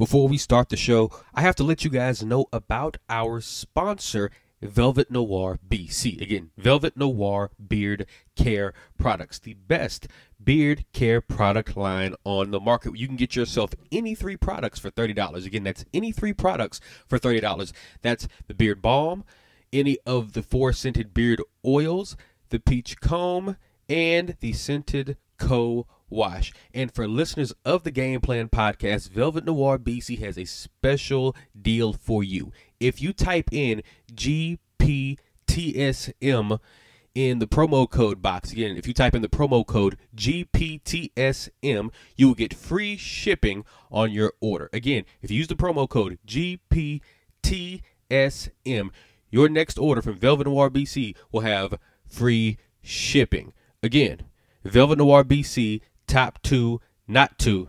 [0.00, 4.30] Before we start the show, I have to let you guys know about our sponsor,
[4.62, 6.22] Velvet Noir BC.
[6.22, 10.08] Again, Velvet Noir Beard Care Products, the best
[10.42, 12.96] beard care product line on the market.
[12.96, 15.44] You can get yourself any three products for $30.
[15.44, 17.70] Again, that's any three products for $30.
[18.00, 19.22] That's the beard balm,
[19.70, 22.16] any of the four scented beard oils,
[22.48, 26.52] the peach comb, and the scented co wash.
[26.74, 31.92] And for listeners of the Game Plan podcast, Velvet Noir BC has a special deal
[31.92, 32.52] for you.
[32.78, 34.98] If you type in GPTSM
[37.14, 42.26] in the promo code box, again, if you type in the promo code GPTSM, you
[42.26, 44.68] will get free shipping on your order.
[44.72, 47.00] Again, if you use the promo code GPTSM,
[49.30, 53.52] your next order from Velvet Noir BC will have free shipping.
[53.82, 54.22] Again,
[54.64, 57.68] Velvet Noir BC, top two, not two.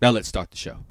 [0.00, 0.84] Now let's start the show.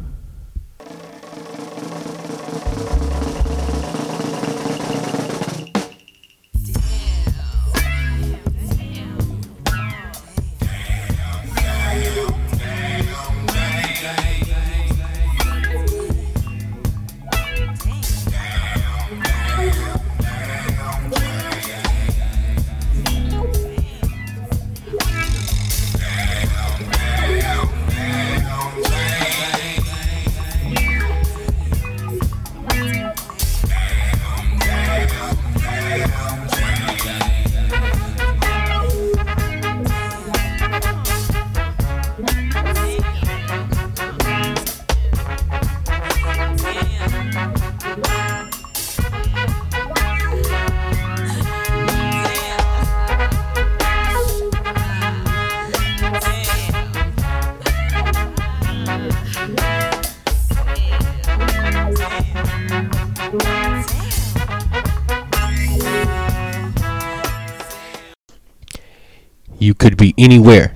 [69.66, 70.76] You could be anywhere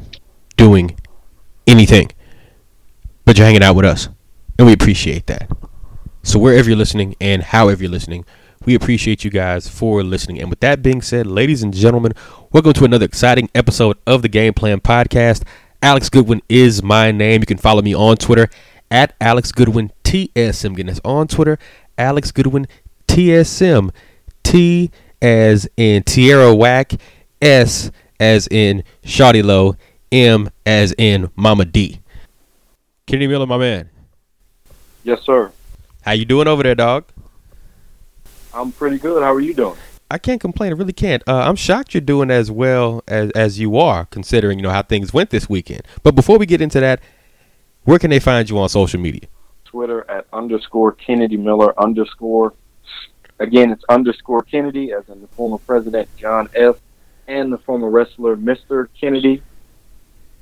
[0.57, 0.97] doing
[1.67, 2.09] anything,
[3.23, 4.09] but you're hanging out with us,
[4.57, 5.47] and we appreciate that.
[6.23, 8.25] So, wherever you're listening and however you're listening,
[8.65, 10.41] we appreciate you guys for listening.
[10.41, 12.13] And with that being said, ladies and gentlemen,
[12.51, 15.43] welcome to another exciting episode of the Game Plan Podcast.
[15.83, 17.41] Alex Goodwin is my name.
[17.43, 18.49] You can follow me on Twitter
[18.89, 20.73] at Alex Goodwin TSM.
[20.73, 21.59] Again, that's on Twitter,
[21.95, 22.65] Alex Goodwin
[23.07, 23.91] TSM.
[24.41, 24.89] T
[25.21, 26.93] as in Tierra Whack,
[27.39, 29.75] S as in Shawty Lo,
[30.11, 31.99] M as in Mama D.
[33.05, 33.89] Kenny Miller, my man.
[35.03, 35.51] Yes, sir.
[36.01, 37.05] How you doing over there, dog?
[38.53, 39.23] I'm pretty good.
[39.23, 39.77] How are you doing?
[40.11, 40.73] I can't complain.
[40.73, 41.21] I really can't.
[41.27, 44.81] Uh, I'm shocked you're doing as well as as you are, considering you know how
[44.81, 45.83] things went this weekend.
[46.01, 46.99] But before we get into that,
[47.83, 49.27] where can they find you on social media?
[49.65, 52.53] Twitter at underscore Kennedy Miller underscore.
[53.39, 56.77] Again, it's underscore Kennedy, as in the former president John F.
[57.29, 58.87] and the former wrestler Mr.
[58.99, 59.41] Kennedy.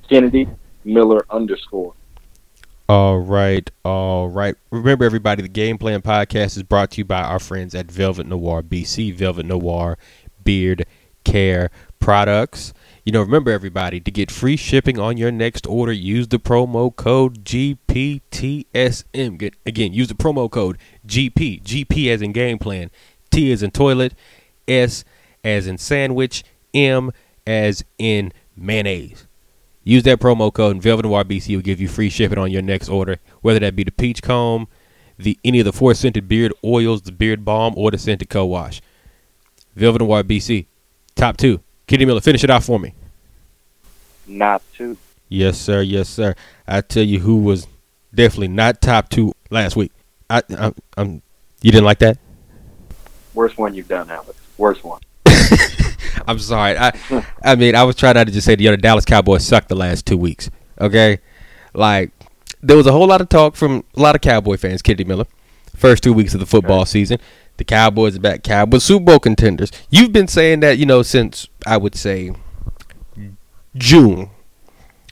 [0.09, 0.47] Kennedy
[0.85, 1.93] Miller underscore.
[2.89, 4.55] All right, all right.
[4.71, 8.25] Remember, everybody, the Game Plan Podcast is brought to you by our friends at Velvet
[8.25, 9.97] Noir BC, Velvet Noir
[10.45, 10.85] Beard
[11.25, 12.73] Care Products.
[13.03, 16.95] You know, remember, everybody, to get free shipping on your next order, use the promo
[16.95, 19.37] code GPTSM.
[19.37, 22.89] Get, again, use the promo code GP, GP as in Game Plan,
[23.29, 24.13] T as in toilet,
[24.65, 25.03] S
[25.43, 27.11] as in sandwich, M
[27.45, 29.27] as in mayonnaise.
[29.83, 32.61] Use that promo code and Velvet Noir BC will give you free shipping on your
[32.61, 34.67] next order, whether that be the peach comb,
[35.17, 38.81] the any of the four scented beard oils, the beard balm, or the scented co-wash.
[39.75, 40.65] Velvet Noir BC,
[41.15, 41.61] top two.
[41.87, 42.93] Kitty Miller, finish it out for me.
[44.27, 44.97] Not two.
[45.29, 45.81] Yes, sir.
[45.81, 46.35] Yes, sir.
[46.67, 47.67] I tell you who was
[48.13, 49.91] definitely not top two last week.
[50.29, 51.21] I, I I'm.
[51.61, 52.17] You didn't like that?
[53.33, 54.37] Worst one you've done, Alex.
[54.57, 54.99] Worst one.
[56.27, 56.77] I'm sorry.
[56.77, 56.91] I
[57.43, 59.75] I mean, I was trying not to just say the other Dallas Cowboys sucked the
[59.75, 60.49] last two weeks.
[60.79, 61.19] Okay,
[61.73, 62.11] like
[62.61, 64.81] there was a whole lot of talk from a lot of Cowboy fans.
[64.81, 65.25] Kitty Miller,
[65.75, 66.89] first two weeks of the football Okay.
[66.89, 67.19] season,
[67.57, 68.43] the Cowboys are back.
[68.43, 69.71] Cowboys Super Bowl contenders.
[69.89, 72.31] You've been saying that you know since I would say
[73.75, 74.29] June.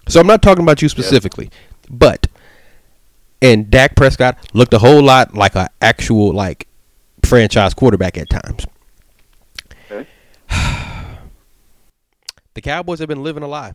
[0.07, 1.49] So I'm not talking about you specifically,
[1.89, 2.27] but
[3.41, 6.67] and Dak Prescott looked a whole lot like an actual like
[7.23, 8.65] franchise quarterback at times.
[9.91, 10.07] Okay.
[12.55, 13.73] The Cowboys have been living a lie,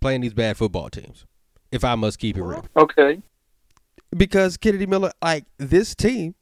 [0.00, 1.26] playing these bad football teams.
[1.72, 3.20] If I must keep it real, Okay.
[4.16, 6.34] because Kennedy Miller, like this team,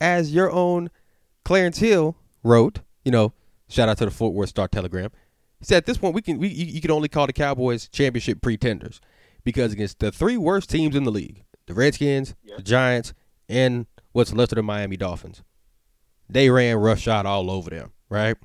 [0.00, 0.90] as your own
[1.44, 3.32] Clarence Hill wrote, you know,
[3.68, 5.10] shout out to the Fort Worth Star Telegram.
[5.58, 7.88] He said at this point we can we you, you can only call the Cowboys
[7.88, 9.00] championship pretenders
[9.42, 12.56] because against the three worst teams in the league, the Redskins, Yeah.
[12.58, 13.12] the Giants,
[13.48, 15.42] and what's left of the Miami Dolphins.
[16.30, 17.90] They ran roughshod all over them?
[18.08, 18.36] Right.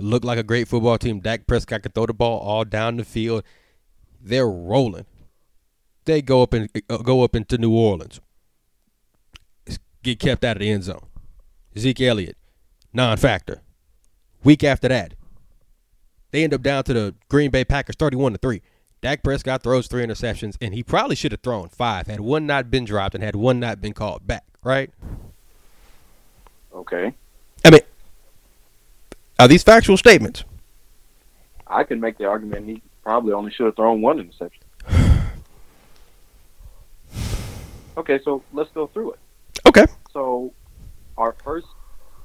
[0.00, 1.20] Looked like a great football team.
[1.20, 3.42] Dak Prescott could throw the ball all down the field.
[4.20, 5.06] They're rolling.
[6.04, 8.20] They go up and uh, go up into New Orleans.
[10.02, 11.04] Get kept out of the end zone.
[11.76, 12.36] Zeke Elliott,
[12.92, 13.60] non-factor.
[14.44, 15.14] Week after that,
[16.30, 18.62] they end up down to the Green Bay Packers, thirty-one to three.
[19.00, 22.70] Dak Prescott throws three interceptions, and he probably should have thrown five had one not
[22.70, 24.44] been dropped and had one not been called back.
[24.62, 24.90] Right?
[26.72, 27.14] Okay.
[27.64, 27.80] I mean,
[29.38, 30.44] are these factual statements?
[31.66, 34.62] I can make the argument he probably only should have thrown one interception.
[37.96, 39.18] Okay, so let's go through it.
[39.66, 39.84] Okay.
[40.12, 40.52] So
[41.16, 41.66] our first,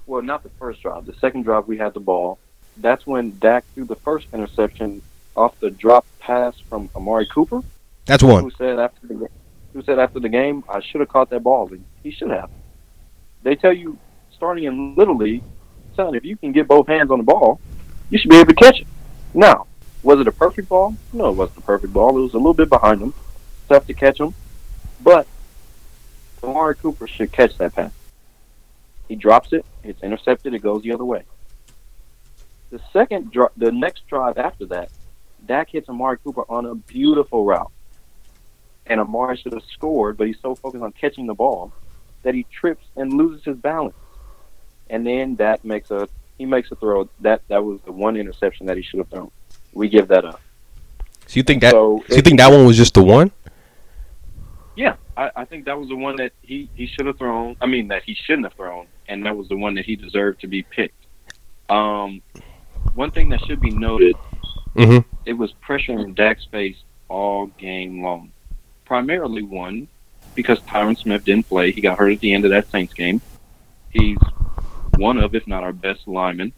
[0.05, 2.37] well, not the first drive, the second drive we had the ball.
[2.77, 5.01] That's when Dak threw the first interception
[5.35, 7.61] off the drop pass from Amari Cooper,
[8.05, 8.43] That's one.
[8.43, 9.27] who said after the
[9.73, 11.67] who said after the game, I should have caught that ball.
[11.73, 12.51] And he should have.
[13.41, 13.97] They tell you
[14.31, 15.43] starting in little league,
[15.97, 17.59] if you can get both hands on the ball,
[18.09, 18.87] you should be able to catch it.
[19.33, 19.67] Now,
[20.01, 20.95] was it a perfect ball?
[21.11, 22.17] No, it wasn't a perfect ball.
[22.17, 23.13] It was a little bit behind him,
[23.69, 24.33] tough to catch him,
[25.01, 25.27] but
[26.43, 27.91] Amari Cooper should catch that pass.
[29.07, 31.23] He drops it, it's intercepted, it goes the other way.
[32.69, 34.89] The second, the next drive after that,
[35.45, 37.71] Dak hits Amari Cooper on a beautiful route,
[38.85, 41.71] and Amari should have scored, but he's so focused on catching the ball
[42.23, 43.95] that he trips and loses his balance,
[44.89, 46.07] and then that makes a
[46.37, 49.31] he makes a throw that that was the one interception that he should have thrown.
[49.73, 50.41] We give that up.
[51.27, 51.71] So you think that?
[51.71, 53.31] So so you think that one was just the one?
[54.75, 57.55] Yeah, I, I think that was the one that he, he should have thrown.
[57.61, 60.41] I mean, that he shouldn't have thrown, and that was the one that he deserved
[60.41, 61.05] to be picked.
[61.69, 62.23] Um,
[62.95, 64.15] one thing that should be noted,
[64.75, 65.07] Mm-hmm.
[65.25, 66.77] it was pressure in Dak's face
[67.07, 68.31] all game long.
[68.85, 69.87] Primarily one,
[70.33, 71.71] because Tyron Smith didn't play.
[71.71, 73.21] He got hurt at the end of that Saints game.
[73.91, 74.17] He's
[74.97, 76.53] one of, if not our best lineman.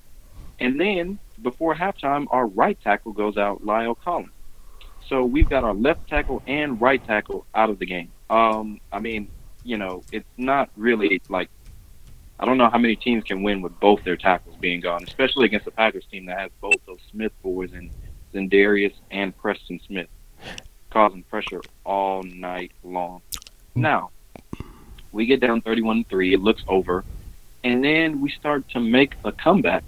[0.59, 4.31] And then, before halftime, our right tackle goes out, La'el Collins.
[5.07, 8.11] So we've got our left tackle and right tackle out of the game.
[8.29, 9.29] Um, I mean,
[9.63, 11.49] you know, it's not really like
[12.39, 15.45] I don't know how many teams can win with both their tackles being gone, especially
[15.45, 17.89] against the Packers team that has both those Smith boys and
[18.33, 20.07] Za'Darius and Preston Smith
[20.89, 23.21] causing pressure all night long.
[23.73, 24.11] Now,
[25.13, 27.05] we get down 31-3, it looks over,
[27.65, 29.83] and then we start to make a comeback.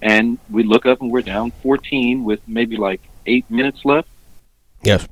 [0.00, 4.08] And we look up and we're down 14 with maybe like 8 minutes left
[4.82, 5.06] Yes.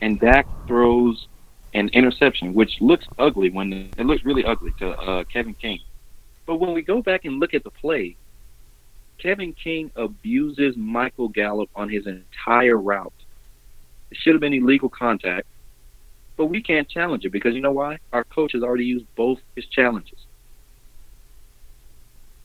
[0.00, 1.26] and Dak throws
[1.74, 5.80] an interception, which looks ugly when it looks really ugly to uh, Kevin King.
[6.46, 8.14] But when we go back and look at the play,
[9.18, 13.12] Kevin King abuses Michael Gallup on his entire route.
[14.12, 15.48] It should have been illegal contact,
[16.36, 17.98] but we can't challenge it because you know why?
[18.12, 20.18] Our coach has already used both his challenges.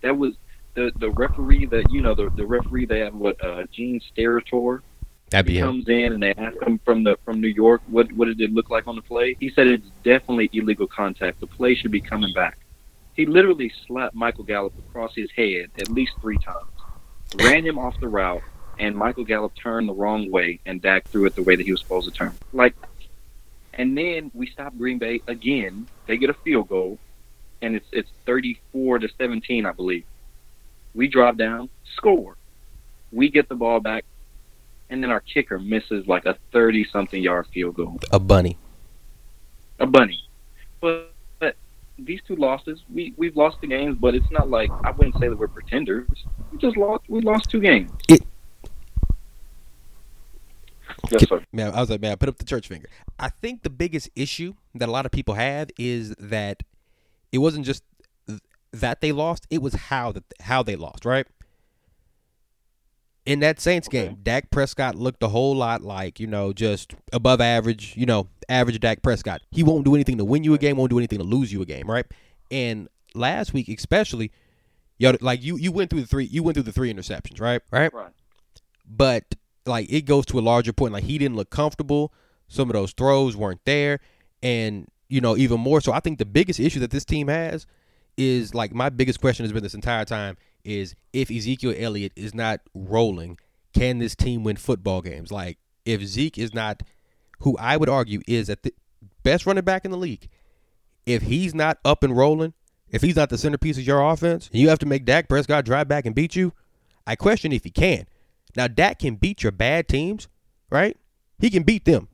[0.01, 0.35] That was
[0.73, 4.81] the the referee that you know the the referee they have what uh, Gene Steratore
[5.29, 5.65] That'd be him.
[5.65, 8.53] comes in and they ask him from the from New York what what did it
[8.53, 9.35] look like on the play.
[9.39, 11.39] He said it's definitely illegal contact.
[11.39, 12.57] The play should be coming back.
[13.13, 16.69] He literally slapped Michael Gallup across his head at least three times,
[17.43, 18.41] ran him off the route,
[18.79, 21.71] and Michael Gallup turned the wrong way, and Dak threw it the way that he
[21.71, 22.33] was supposed to turn.
[22.53, 22.73] Like,
[23.73, 25.87] and then we stop Green Bay again.
[26.07, 26.99] They get a field goal,
[27.61, 30.05] and it's it's thirty four to seventeen, I believe.
[30.93, 32.35] We drive down, score.
[33.11, 34.05] We get the ball back
[34.91, 37.97] and then our kicker misses like a 30 something yard field goal.
[38.11, 38.57] A bunny.
[39.79, 40.19] A bunny.
[40.81, 41.55] But, but
[41.97, 45.29] these two losses, we, we've lost the games, but it's not like, I wouldn't say
[45.29, 46.09] that we're pretenders.
[46.51, 47.89] We just lost, we lost two games.
[48.09, 48.23] It-
[51.09, 51.41] yes, sir.
[51.53, 52.89] Man, I was like, man, put up the church finger.
[53.17, 56.63] I think the biggest issue that a lot of people have is that
[57.31, 57.83] it wasn't just
[58.27, 58.39] th-
[58.73, 61.05] that they lost; it was how that how they lost.
[61.05, 61.27] Right
[63.25, 64.07] in that Saints Okay.
[64.07, 67.93] game, Dak Prescott looked a whole lot like you know just above average.
[67.95, 69.41] You know, average Dak Prescott.
[69.51, 70.77] He won't do anything to win you a game.
[70.77, 71.89] Won't do anything to lose you a game.
[71.89, 72.05] Right.
[72.49, 74.31] And last week, especially,
[74.97, 77.39] yo, like you you went through the three you went through the three interceptions.
[77.39, 77.61] Right.
[77.71, 78.11] Right Right.
[78.87, 79.23] but
[79.67, 80.93] like it goes to a larger point.
[80.93, 82.11] Like he didn't look comfortable.
[82.47, 83.99] Some of those throws weren't there,
[84.43, 85.91] and you know even more so.
[85.91, 87.67] I think the biggest issue that this team has
[88.17, 92.33] is like my biggest question has been this entire time is if Ezekiel Elliott is
[92.33, 93.37] not rolling,
[93.73, 95.31] can this team win football games?
[95.31, 96.83] Like if Zeke is not,
[97.39, 98.73] who I would argue is at the
[99.23, 100.29] best running back in the league,
[101.05, 102.53] if he's not up and rolling,
[102.89, 105.65] if he's not the centerpiece of your offense, and you have to make Dak Prescott
[105.65, 106.53] drive back and beat you,
[107.07, 108.05] I question if he can.
[108.55, 110.27] Now Dak can beat your bad teams,
[110.69, 110.95] right?
[111.39, 112.07] He can beat them.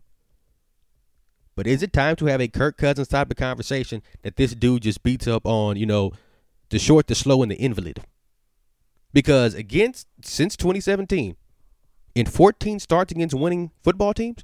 [1.57, 4.83] But is it time to have a Kirk Cousins type of conversation that this dude
[4.83, 6.11] just beats up on, you know,
[6.69, 8.03] the short, the slow, and the invalid?
[9.11, 11.35] Because against since 2017,
[12.13, 14.43] in 14 starts against winning football teams,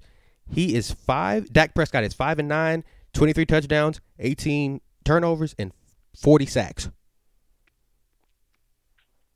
[0.50, 1.54] he is five.
[1.54, 5.72] Dak Prescott is five and nine, 23 touchdowns, 18 turnovers, and
[6.20, 6.90] 40 sacks.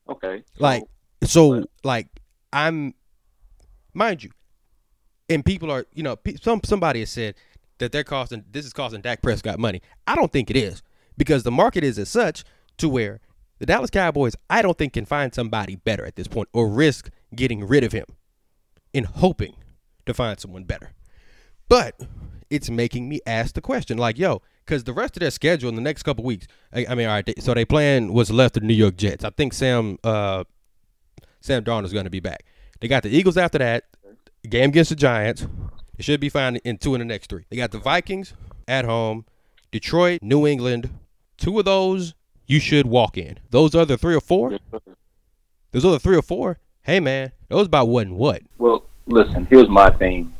[0.09, 0.43] Okay.
[0.57, 0.81] Like
[1.23, 2.07] so, like
[2.51, 2.95] I'm,
[3.93, 4.31] mind you,
[5.29, 7.35] and people are, you know, some somebody has said
[7.79, 9.81] that they're costing this is costing Dak Prescott money.
[10.05, 10.81] I don't think it is
[11.17, 12.43] because the market is as such
[12.77, 13.19] to where
[13.59, 17.09] the Dallas Cowboys, I don't think can find somebody better at this point or risk
[17.35, 18.05] getting rid of him
[18.93, 19.55] in hoping
[20.05, 20.91] to find someone better.
[21.67, 21.99] But
[22.49, 25.75] it's making me ask the question, like, yo, because the rest of their schedule in
[25.75, 28.57] the next couple weeks, I, I mean, all right, they, so they plan what's left
[28.57, 29.23] of the New York Jets.
[29.23, 30.43] I think Sam uh,
[31.41, 32.45] Sam Darnold is going to be back.
[32.79, 33.85] They got the Eagles after that.
[34.47, 35.47] Game against the Giants.
[35.97, 37.45] They should be fine in two in the next three.
[37.49, 38.33] They got the Vikings
[38.67, 39.25] at home,
[39.71, 40.91] Detroit, New England.
[41.37, 42.13] Two of those
[42.45, 43.39] you should walk in.
[43.49, 44.59] Those other three or four,
[45.71, 48.43] those other three or four, hey man, those about what and what.
[48.57, 49.45] Well, listen.
[49.49, 50.33] Here's my thing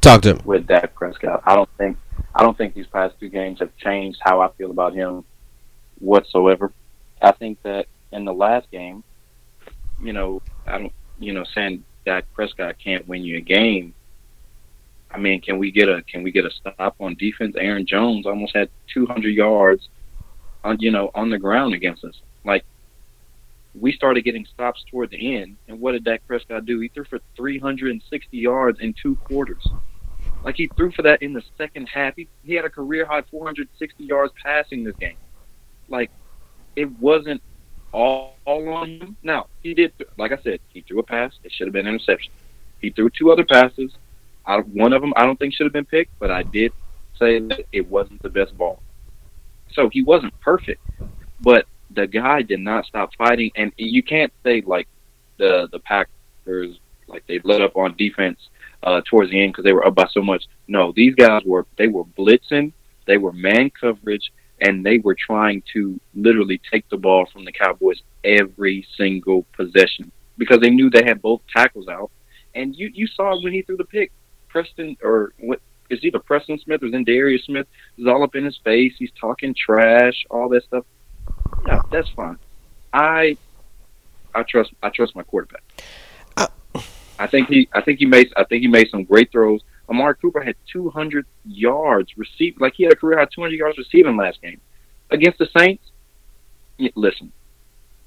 [0.00, 0.40] Talk to him.
[0.44, 1.42] with Dak Prescott.
[1.44, 1.98] I don't think
[2.34, 5.24] I don't think these past two games have changed how I feel about him
[5.98, 6.72] whatsoever.
[7.20, 9.04] I think that in the last game,
[10.02, 13.94] you know, I don't, you know, saying Dak Prescott can't win you a game.
[15.12, 17.54] I mean, can we get a can we get a stop on defense?
[17.58, 19.88] Aaron Jones almost had 200 yards
[20.64, 22.20] on you know on the ground against us.
[22.44, 22.64] Like
[23.74, 26.80] we started getting stops toward the end, and what did Dak Prescott do?
[26.80, 29.66] He threw for 360 yards in two quarters.
[30.44, 32.16] Like he threw for that in the second half.
[32.16, 35.16] He, he had a career high 460 yards passing this game.
[35.88, 36.10] Like
[36.76, 37.42] it wasn't
[37.92, 39.16] all, all on him.
[39.22, 41.32] Now he did, like I said, he threw a pass.
[41.44, 42.32] It should have been an interception.
[42.80, 43.92] He threw two other passes.
[44.46, 46.72] I, one of them I don't think should have been picked, but I did
[47.18, 48.82] say that it wasn't the best ball.
[49.72, 50.80] So he wasn't perfect,
[51.40, 53.50] but the guy did not stop fighting.
[53.56, 54.88] And you can't say like
[55.38, 58.38] the the Packers like they let up on defense
[58.82, 60.44] uh, towards the end because they were up by so much.
[60.68, 62.72] No, these guys were they were blitzing,
[63.06, 67.52] they were man coverage, and they were trying to literally take the ball from the
[67.52, 72.10] Cowboys every single possession because they knew they had both tackles out.
[72.54, 74.12] And you you saw when he threw the pick,
[74.52, 77.66] Preston or what is either Preston Smith or Za'Darius Smith
[77.98, 78.92] is all up in his face.
[78.98, 80.84] He's talking trash, all that stuff.
[81.66, 82.38] Yeah, that's fine.
[82.92, 83.36] I
[84.34, 85.62] I trust I trust my quarterback.
[86.36, 86.46] Uh,
[87.18, 89.62] I think he I think he made I think he made some great throws.
[89.88, 94.16] Amari Cooper had 200 yards received, like he had a career high 200 yards receiving
[94.16, 94.60] last game
[95.10, 95.84] against the Saints.
[96.94, 97.32] Listen,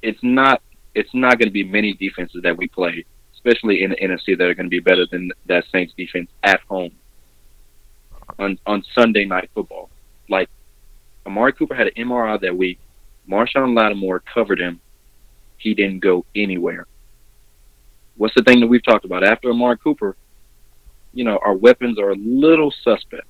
[0.02, 0.62] it's not
[0.96, 3.06] it's not going to be many defenses that we play,
[3.46, 6.62] especially in the NFC, that are going to be better than that Saints defense at
[6.62, 6.92] home
[8.40, 9.90] on on Sunday night football.
[10.30, 10.50] Like
[11.26, 12.80] Amari Cooper had an MRI that week.
[13.30, 14.80] Marshon Lattimore covered him.
[15.58, 16.86] He didn't go anywhere.
[18.18, 20.16] What's the thing that we've talked about after Amari Cooper?
[21.14, 23.28] You know, our weapons are a little suspect.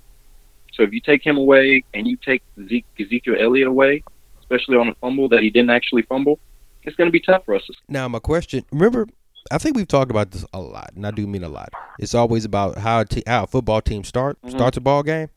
[0.73, 4.03] So if you take him away and you take Zeke, Ezekiel Elliott away,
[4.39, 6.39] especially on a fumble that he didn't actually fumble,
[6.83, 7.63] it's going to be tough for us.
[7.87, 8.65] Now, my question.
[8.71, 9.07] Remember,
[9.51, 11.69] I think we've talked about this a lot, and I do mean a lot.
[11.99, 14.49] It's always about how a, te- how a football team start Mhm.
[14.51, 15.29] starts a ball game.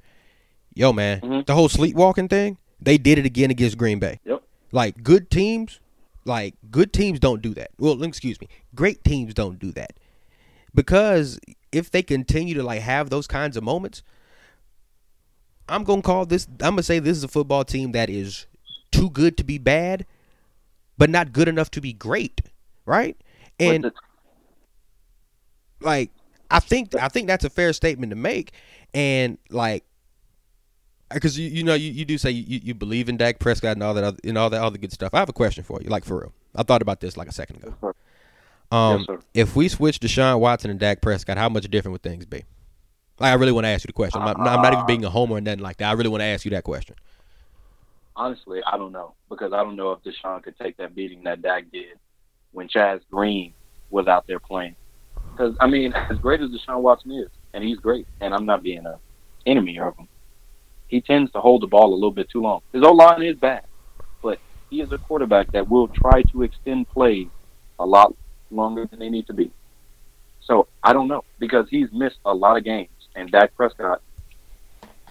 [0.75, 1.47] Yo, man, Mhm.
[1.47, 2.57] the whole sleepwalking thing.
[2.81, 4.21] They did it again against Green Bay.
[4.25, 4.43] Yep.
[4.73, 5.81] Like good teams,
[6.25, 7.71] like good teams don't do that.
[7.79, 9.95] Well, excuse me, great teams don't do that
[10.75, 11.39] because
[11.73, 14.03] if they continue to like have those kinds of moments,
[15.69, 16.47] I'm gonna call this.
[16.61, 18.47] I'm gonna say this is a football team that is
[18.91, 20.07] too good to be bad,
[20.97, 22.41] but not good enough to be great,
[22.87, 23.17] right?
[23.61, 23.93] And
[25.81, 26.11] like
[26.51, 28.53] I think I think that's a fair statement to make,
[28.95, 29.85] and like
[31.13, 33.83] because you you know you, you do say you, you believe in Dak Prescott and
[33.83, 35.15] all that other, and all that other good stuff.
[35.15, 36.33] I have a question for you, like for real.
[36.55, 37.95] I thought about this like a second ago.
[38.71, 42.27] Um, Yes, if we switch Deshaun Watson and Dak Prescott, how much different would things
[42.27, 42.45] be?
[43.19, 44.21] Like I really want to ask you the question.
[44.21, 45.89] I'm not, I'm not even being a homer or nothing like that.
[45.89, 46.95] I really want to ask you that question.
[48.17, 51.41] honestly, I don't know because I don't know if Deshaun could take that beating that
[51.43, 51.99] Dak did
[52.53, 53.55] when Chaz Green
[53.91, 54.77] was out there playing.
[55.33, 58.63] Because I mean, as great as Deshaun Watson is, and he's great, and I'm not
[58.63, 58.99] being a
[59.47, 60.09] enemy of him,
[60.89, 62.61] he tends to hold the ball a little bit too long.
[62.73, 63.65] His O line is bad,
[64.23, 64.39] but
[64.71, 67.29] he is a quarterback that will try to extend plays
[67.79, 68.15] a lot
[68.51, 69.51] longer than they need to be.
[70.41, 74.01] So I don't know because he's missed a lot of games, and Dak Prescott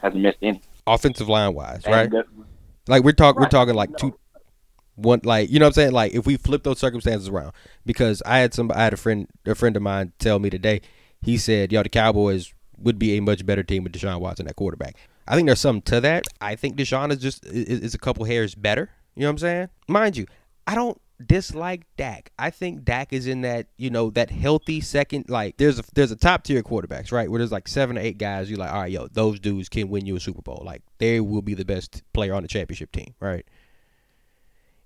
[0.02, 0.62] hasn't missed any.
[0.86, 2.12] Offensive line wise, right?
[2.88, 3.98] Like we're talking, we're talking like No.
[3.98, 4.20] two,
[4.98, 5.92] one, like you know what I'm saying.
[5.94, 7.54] Like if we flip those circumstances around,
[7.86, 10.82] because I had some, I had a friend, a friend of mine tell me today.
[11.22, 14.56] He said, "Yo, the Cowboys would be a much better team with Deshaun Watson at
[14.56, 14.96] quarterback.
[15.28, 16.26] I think there's something to that.
[16.42, 18.90] I think Deshaun is just is, is a couple hairs better.
[19.16, 19.70] You know what I'm saying?
[19.88, 20.26] Mind you,
[20.66, 22.32] I don't dislike Dak.
[22.38, 25.30] I think Dak is in that you know that healthy second.
[25.30, 28.18] Like there's a there's a top tier quarterbacks right where there's like seven or eight
[28.18, 28.50] guys.
[28.50, 30.62] You're like, all right, yo, those dudes can win you a Super Bowl.
[30.66, 33.46] Like they will be the best player on the championship team, right?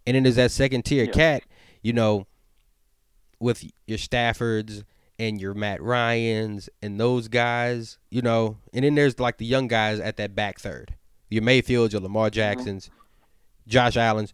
[0.05, 1.11] And then there's that second tier Yeah.
[1.11, 1.43] cat.
[1.81, 2.27] You know,
[3.39, 4.83] with your Staffords
[5.17, 9.67] and your Matt Ryans and those guys, you know, and then there's like the young
[9.67, 10.95] guys at that back third.
[11.29, 12.35] Your Mayfields, your Lamar mm-hmm.
[12.35, 12.89] Jacksons,
[13.67, 14.33] Josh Allen's.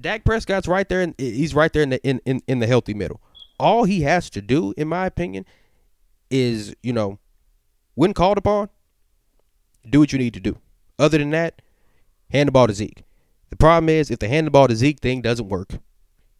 [0.00, 2.94] Dak Prescott's right there and he's right there in the in, in, in the healthy
[2.94, 3.20] middle.
[3.58, 5.46] All he has to do, in my opinion,
[6.30, 7.18] is, you know,
[7.94, 8.68] when called upon,
[9.88, 10.58] do what you need to do.
[10.98, 11.62] Other than that,
[12.30, 13.04] hand the ball to Zeke.
[13.54, 15.74] The problem is if the hand the ball to Zeke thing doesn't work,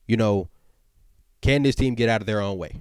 [0.09, 0.49] you know,
[1.43, 2.81] can this team get out of their own way?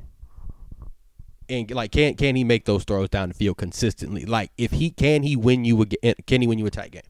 [1.47, 4.25] And like, can can he make those throws down the field consistently?
[4.25, 7.03] Like, if he can, he win you a can he win you a tight game?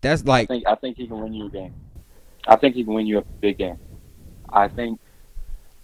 [0.00, 1.74] That's I like, think I think he can win you a game.
[2.48, 3.78] I think he can win you a big game.
[4.48, 4.98] I think,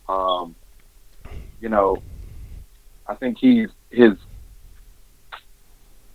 [0.08, 0.54] um,
[1.60, 1.98] you know,
[3.06, 4.12] I think he's his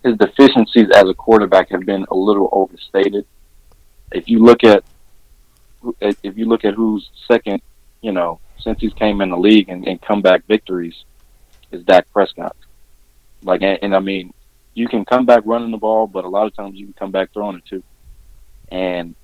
[0.02, 3.24] his deficiencies as a quarterback have been a little overstated.
[4.14, 4.84] If you look at
[6.00, 7.60] if you look at who's second,
[8.00, 11.04] you know, since he's came in the league and, and comeback victories,
[11.72, 12.56] is Dak Prescott.
[13.42, 14.32] Like, and, and I mean,
[14.74, 17.10] you can come back running the ball, but a lot of times you can come
[17.10, 17.82] back throwing it too.
[18.70, 19.14] And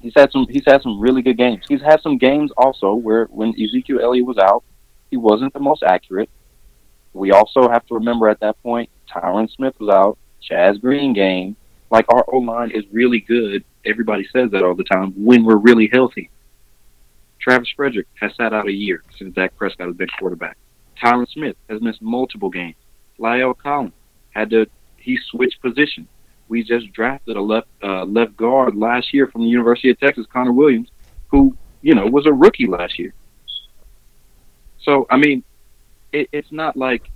[0.00, 1.64] he's had some he's had some really good games.
[1.68, 4.64] He's had some games also where when Ezekiel Elliott was out,
[5.10, 6.30] he wasn't the most accurate.
[7.12, 10.18] We also have to remember at that point Tyron Smith was out,
[10.48, 11.56] Chaz Green game.
[11.90, 13.64] Like our O line is really good.
[13.84, 16.30] Everybody says that all the time when we're really healthy.
[17.40, 20.56] Travis Frederick has sat out a year since Dak Prescott has been quarterback.
[21.02, 22.76] Tyron Smith has missed multiple games.
[23.18, 23.94] La'el Collins
[24.30, 24.66] had to
[24.96, 26.06] he switched position.
[26.48, 30.26] We just drafted a left uh, left guard last year from the University of Texas,
[30.32, 30.88] Connor Williams,
[31.28, 33.14] who you know was a rookie last year.
[34.82, 35.42] So I mean,
[36.12, 37.10] it, it's not like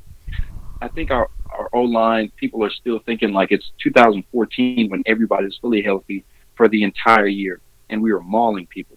[0.81, 5.57] I think our our O line people are still thinking like it's 2014 when everybody's
[5.61, 6.25] fully healthy
[6.57, 8.97] for the entire year and we were mauling people.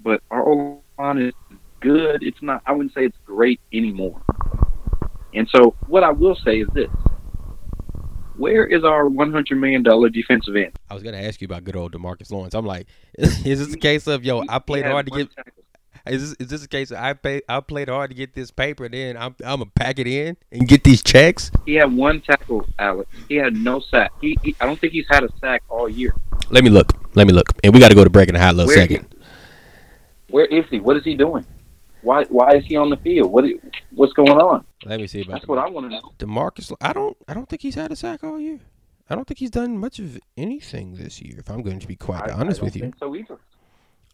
[0.00, 1.34] But our O line is
[1.80, 2.22] good.
[2.22, 2.62] It's not.
[2.66, 4.20] I wouldn't say it's great anymore.
[5.34, 6.90] And so, what I will say is this:
[8.36, 10.72] Where is our 100 million dollar defensive end?
[10.90, 12.54] I was gonna ask you about good old Demarcus Lawrence.
[12.54, 12.86] I'm like,
[13.18, 14.42] is this a case of yo?
[14.48, 15.34] I played hard to get.
[15.34, 15.52] tackle.
[16.06, 18.50] Is this, is this a case of I pay I played hard to get this
[18.50, 21.50] paper, then I'm I'm gonna pack it in and get these checks?
[21.64, 23.08] He had one tackle, Alex.
[23.28, 24.12] He had no sack.
[24.20, 26.14] He, he I don't think he's had a sack all year.
[26.50, 26.92] Let me look.
[27.14, 27.46] Let me look.
[27.62, 29.14] And we got to go to break in a hot little Where second.
[30.28, 30.80] Where is he?
[30.80, 31.46] What is he doing?
[32.02, 33.30] Why why is he on the field?
[33.30, 33.60] What is-
[33.94, 34.64] what's going on?
[34.84, 36.12] Let me see about That's what I want to know.
[36.18, 36.74] Demarcus.
[36.80, 37.16] I don't.
[37.28, 38.58] I don't think he's had a sack all year.
[39.08, 41.38] I don't think he's done much of anything this year.
[41.38, 43.38] If I'm going to be quite I, honest I don't with you, think so either.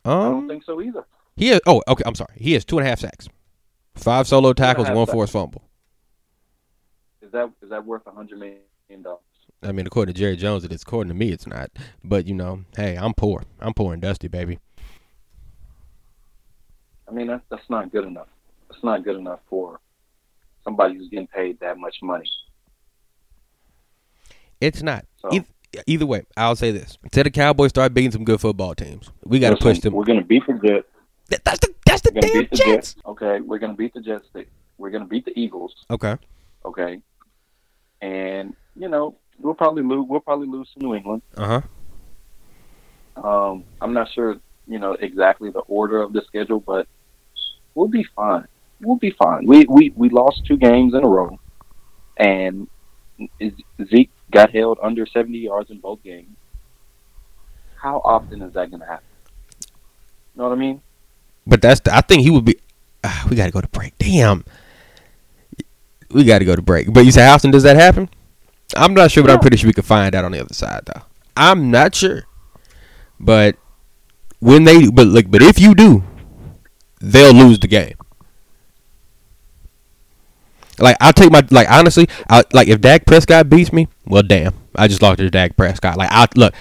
[0.05, 1.05] I don't um, think so either.
[1.39, 1.61] He has.
[1.67, 2.03] Oh, okay.
[2.05, 2.35] I'm sorry.
[2.37, 3.29] He has two and a half sacks,
[3.95, 5.63] five solo tackles, one forced fumble.
[7.23, 9.21] Is that is that worth a hundred million dollars?
[9.63, 10.83] I mean, according to Jerry Jones, it is.
[10.83, 11.71] According to me, it's not.
[12.05, 13.45] But you know, hey, I'm poor.
[13.61, 14.59] I'm poor and dusty, baby.
[17.09, 18.29] I mean, that's that's not good enough.
[18.69, 19.81] That's not good enough for
[20.65, 22.29] somebody who's getting paid that much money.
[24.61, 25.05] It's not.
[25.21, 25.47] So Eith-
[25.87, 29.39] either way, I'll say this: until the Cowboys start beating some good football teams, we
[29.39, 29.95] got to push them.
[29.95, 30.87] We're going to beat for Jets.
[31.29, 32.95] That- That's the that's the We're going to damn beat the Jets.
[32.95, 32.97] Jets.
[33.07, 34.27] Okay, we're going to beat the Jets.
[34.79, 35.75] We're going to beat the Eagles.
[35.91, 36.17] Okay.
[36.65, 37.01] Okay,
[38.03, 40.07] and you know we'll probably lose.
[40.09, 41.23] We'll probably lose to New England.
[41.37, 41.61] Uh
[43.17, 43.29] huh.
[43.29, 44.37] Um, I'm not sure,
[44.67, 46.87] you know, exactly the order of the schedule, but
[47.75, 48.47] we'll be fine.
[48.81, 49.47] We'll be fine.
[49.47, 51.39] We we we lost two games in a row,
[52.17, 52.69] and
[53.91, 56.37] Zeke got held under 70 yards in both games.
[57.77, 59.05] How often is that going to happen?
[60.35, 60.81] You know what I mean?
[61.49, 62.57] But that's the, I think he would be.
[63.03, 63.97] ah, we got to go to break.
[63.99, 64.45] Damn.
[66.11, 66.93] We got to go to break.
[66.93, 68.09] But you say how often does that happen?
[68.77, 70.83] I'm not sure, but I'm pretty sure we can find out on the other side,
[70.85, 71.03] though.
[71.37, 72.25] I'm not sure,
[73.19, 73.57] but
[74.41, 76.03] when they but like but if you do,
[77.01, 77.95] they'll lose the game.
[80.79, 84.53] Like I'll take my like honestly, I like if Dak Prescott beats me, well damn,
[84.75, 85.97] I just lost to Dak Prescott.
[85.97, 86.55] Like I look,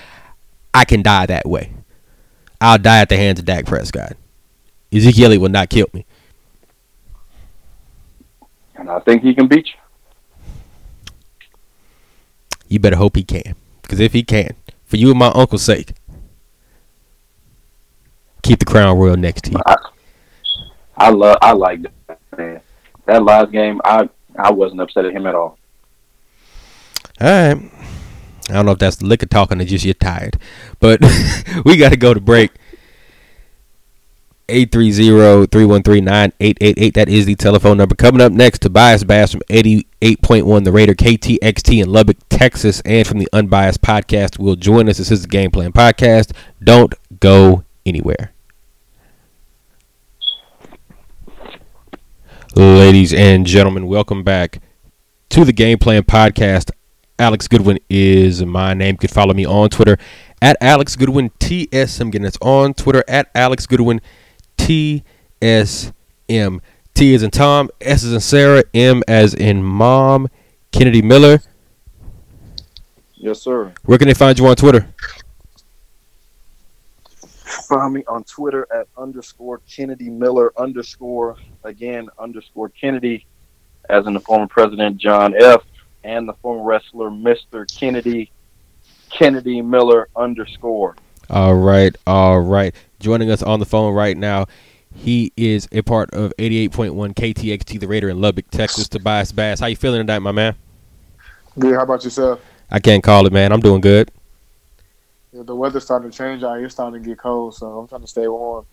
[0.73, 1.73] I can die that way.
[2.61, 4.15] I'll die at the hands of Dak Prescott.
[4.91, 6.05] Ezekiel Elliott will not kill me.
[8.75, 9.73] And I think he can beat you.
[12.67, 15.93] You better hope he can, because if he can, for you and my uncle's sake,
[18.43, 19.57] keep the crown royal next to you.
[19.65, 19.75] I,
[20.97, 21.37] I love.
[21.41, 22.61] I like that man.
[23.05, 25.57] That last game, I I wasn't upset at him at all.
[27.19, 27.71] All right.
[28.49, 30.37] I don't know if that's the liquor talking or just you're tired,
[30.79, 31.01] but
[31.65, 32.51] we got to go to break.
[34.47, 36.93] 830-313-9888.
[36.93, 37.95] That is the telephone number.
[37.95, 43.19] Coming up next, Tobias Bass from 88.1 The Raider KTXT in Lubbock, Texas, and from
[43.19, 44.97] the Unbiased Podcast will join us.
[44.97, 46.31] This is the Game Plan Podcast.
[46.63, 48.31] Don't go anywhere.
[52.55, 54.61] Ladies and gentlemen, welcome back
[55.29, 56.71] to the Game Plan Podcast.
[57.19, 58.93] Alex Goodwin is my name.
[58.93, 59.97] You can follow me on Twitter
[60.41, 61.99] at Alex Goodwin TS.
[61.99, 64.01] I'm getting it's on Twitter at Alex Goodwin
[64.57, 65.01] TSM.
[66.93, 70.29] T is in Tom, S is in Sarah, M as in Mom.
[70.71, 71.39] Kennedy Miller.
[73.15, 73.73] Yes, sir.
[73.83, 74.87] Where can they find you on Twitter?
[77.67, 83.25] Find me on Twitter at underscore Kennedy Miller underscore again underscore Kennedy,
[83.89, 85.63] as in the former president John F.
[86.03, 87.65] and the former wrestler Mr.
[87.77, 88.31] Kennedy
[89.09, 90.95] Kennedy Miller underscore.
[91.29, 92.73] All right, all right.
[92.99, 94.47] Joining us on the phone right now,
[94.95, 98.87] he is a part of 88.1 KTXT, the Raider in Lubbock, Texas.
[98.87, 100.55] Tobias Bass, how you feeling tonight, my man?
[101.59, 101.75] Good.
[101.75, 102.41] How about yourself?
[102.69, 103.51] I can't call it, man.
[103.51, 104.11] I'm doing good.
[105.31, 106.59] Yeah, the weather's starting to change out.
[106.59, 108.65] It's starting to get cold, so I'm trying to stay warm.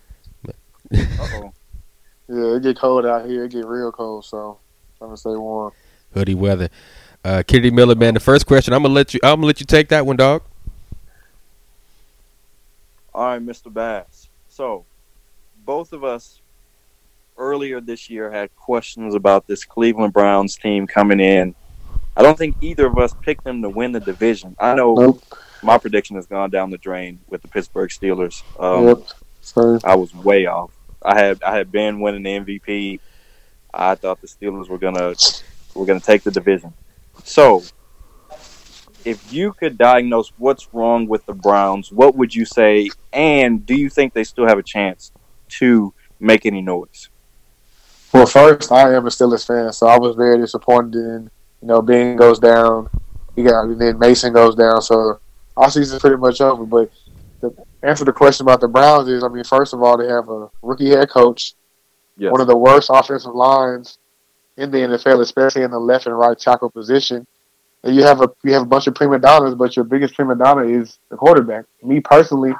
[0.93, 1.53] Uh-oh.
[2.27, 3.45] Yeah, it get cold out here.
[3.45, 4.57] It get real cold, so
[4.93, 5.73] I'm trying to stay warm.
[6.13, 6.69] Hoodie weather.
[7.23, 8.13] Uh, Kennedy Miller, man.
[8.13, 9.19] The first question, I'm gonna let you.
[9.23, 10.43] I'm gonna let you take that one, dog.
[13.15, 13.73] All right, Mr.
[13.73, 14.27] Bass.
[14.49, 14.83] So,
[15.63, 16.41] both of us
[17.37, 21.55] earlier this year had questions about this Cleveland Browns team coming in.
[22.17, 24.57] I don't think either of us picked them to win the division.
[24.59, 25.23] I know Nope.
[25.63, 28.43] my prediction has gone down the drain with the Pittsburgh Steelers.
[28.59, 29.81] Um, yep.
[29.85, 30.71] I was way off.
[31.01, 32.99] I had I had been winning the MVP.
[33.73, 35.15] I thought the Steelers were gonna
[35.73, 36.73] were gonna take the division.
[37.23, 37.63] So,
[39.05, 42.89] if you could diagnose what's wrong with the Browns, what would you say?
[43.13, 45.11] And do you think they still have a chance
[45.59, 47.09] to make any noise?
[48.13, 51.29] well, first, I am a Steelers fan, so I was very disappointed in,
[51.61, 52.89] you know, Ben goes down.
[53.35, 55.19] You got, and then Mason goes down, so
[55.57, 56.65] our season's pretty much over.
[56.65, 56.89] But
[57.41, 60.07] the answer to the question about the Browns is, I mean, first of all, they
[60.07, 61.53] have a rookie head coach,
[62.17, 62.31] Yes.
[62.31, 63.97] one of the worst offensive lines
[64.55, 67.27] in the NFL, especially in the left and right tackle position.
[67.85, 70.63] You have a you have a bunch of prima donnas, but your biggest prima donna
[70.63, 71.65] is the quarterback.
[71.83, 72.51] Me personally,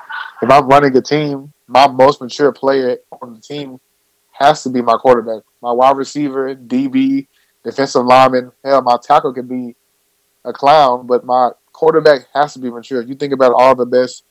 [0.42, 3.80] if I'm running a team, my most mature player on the team
[4.34, 5.42] has to be my quarterback.
[5.62, 7.28] My wide receiver, DB,
[7.64, 9.76] defensive lineman, hell, my tackle can be
[10.44, 13.02] a clown, but my quarterback has to be mature.
[13.02, 14.24] You think about all the best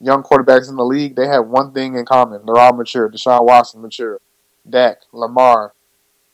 [0.00, 2.42] young quarterbacks in the league, they have one thing in common.
[2.46, 3.10] They're all mature.
[3.10, 4.20] Deshaun Watson, mature.
[4.68, 5.74] Dak, Lamar,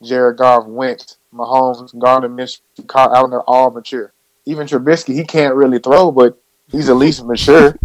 [0.03, 4.13] Jared Goff, Wentz, Mahomes, Gardner Minshew, Kyle Allen, they're all mature.
[4.45, 6.39] Even Trubisky, he can't really throw, but
[6.71, 7.75] he's at least mature.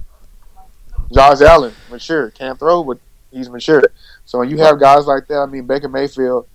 [1.12, 2.30] Josh Allen, mature.
[2.30, 2.98] Can't throw, but
[3.30, 3.82] he's mature.
[4.24, 6.46] So when you have guys like that, I mean, Baker Mayfield,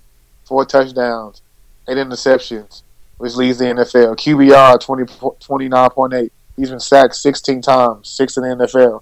[0.45, 1.41] four touchdowns,
[1.87, 2.83] eight interceptions,
[3.17, 4.15] which leads the NFL.
[4.15, 6.31] QBR, 20, 29.8.
[6.55, 9.01] He's been sacked 16 times, six in the NFL.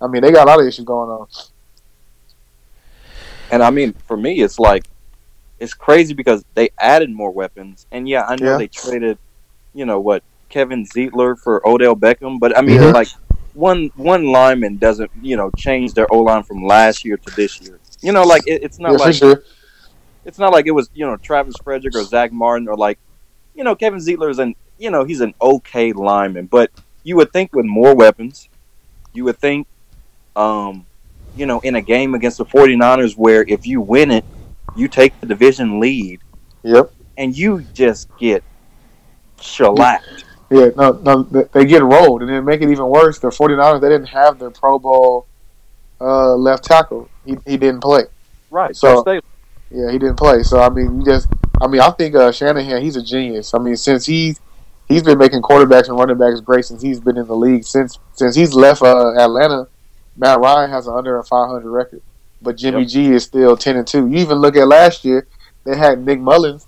[0.00, 1.26] I mean, they got a lot of issues going on.
[3.50, 4.84] And I mean, for me, it's like
[5.64, 8.58] it's crazy because they added more weapons, and yeah, I know Yeah.
[8.58, 9.18] they traded,
[9.74, 12.90] you know what, Kevin Zeitler for Odell Beckham, but I mean, Yeah.
[12.92, 13.08] like
[13.54, 17.60] one one lineman doesn't, you know, change their O line from last year to this
[17.60, 17.80] year.
[18.02, 19.42] You know, like it, it's not yeah, like sure.
[20.24, 22.98] it's not like it was, you know, Travis Frederick or Zach Martin or like,
[23.54, 26.70] you know, Kevin Zeitler is an, you know, he's an okay lineman, but
[27.04, 28.48] you would think with more weapons,
[29.12, 29.66] you would think,
[30.36, 30.84] um,
[31.36, 34.24] you know, in a game against the 49ers where if you win it,
[34.76, 36.20] you take the division lead
[36.62, 36.90] Yep.
[37.18, 38.42] and you just get
[39.40, 40.24] shellacked.
[40.50, 43.18] Yeah, no, no, they- get rolled, and then make it even worse.
[43.18, 45.26] The 49ers, they didn't have their Pro Bowl
[46.00, 47.08] uh, left tackle.
[47.24, 48.02] He, he didn't play.
[48.50, 48.76] Right.
[48.76, 49.20] So- So
[49.70, 50.42] Yeah, he didn't play.
[50.42, 51.28] So I mean, you just,
[51.60, 53.54] I mean, I think uh, Shanahan, he's a genius.
[53.54, 54.40] I mean, since he's
[54.88, 57.64] he's been making quarterbacks and running backs great since he's been in the league.
[57.64, 59.66] Since since he's left uh, Atlanta,
[60.16, 62.02] Matt Ryan has an under a 500 record,
[62.44, 62.88] but Jimmy Yep.
[62.88, 64.06] G is still 10 and two.
[64.06, 65.26] You even look at last year,
[65.64, 66.66] they had Nick Mullens.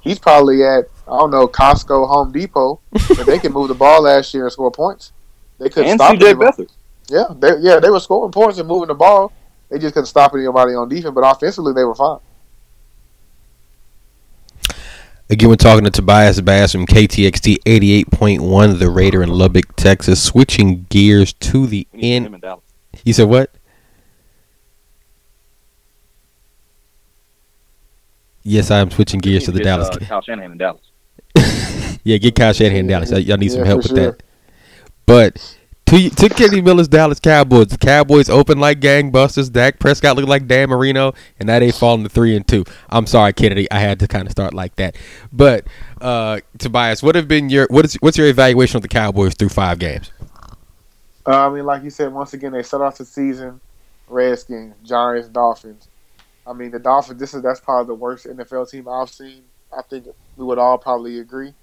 [0.00, 4.02] He's probably at I don't know Costco, Home Depot, but they can move the ball
[4.02, 5.12] last year and score points.
[5.58, 6.64] They couldn't and stop CJ anybody.
[6.64, 6.68] Beathard.
[7.08, 9.32] Yeah, they yeah they were scoring points and moving the ball.
[9.70, 12.20] They just couldn't stop anybody on defense, but offensively they were fine.
[15.30, 20.22] Again, we're talking to Tobias Bass from KTXT 88.1, the Raider in Lubbock, Texas.
[20.22, 22.26] Switching gears to the end.
[22.26, 22.42] him in
[23.04, 23.50] You said what?
[28.44, 29.90] Yes, I am switching gears to the Get, Dallas.
[29.90, 30.92] Uh, Kyle Shanahan in Dallas.
[32.04, 33.10] yeah, get Kyle Shanahan in Dallas.
[33.12, 33.96] Y'all need some Yeah, help with sure.
[33.96, 34.22] that.
[35.06, 39.52] But to to Kenny Miller's Dallas Cowboys, the Cowboys open like gangbusters.
[39.52, 42.64] Dak Prescott looked like Dan Marino, and now they falling to three and two.
[42.90, 43.70] I'm sorry, Kennedy.
[43.70, 44.96] I had to kind of start like that.
[45.32, 45.66] But
[46.00, 49.50] uh, Tobias, what have been your what is what's your evaluation of the Cowboys through
[49.50, 50.10] five games?
[51.26, 53.60] Uh, I mean, like you said, once again, they start off the season
[54.08, 55.88] Redskins, Giants, Dolphins.
[56.46, 57.18] I mean, the Dolphins.
[57.18, 59.44] This is that's probably the worst NFL team I've seen.
[59.76, 61.54] I think we would all probably agree.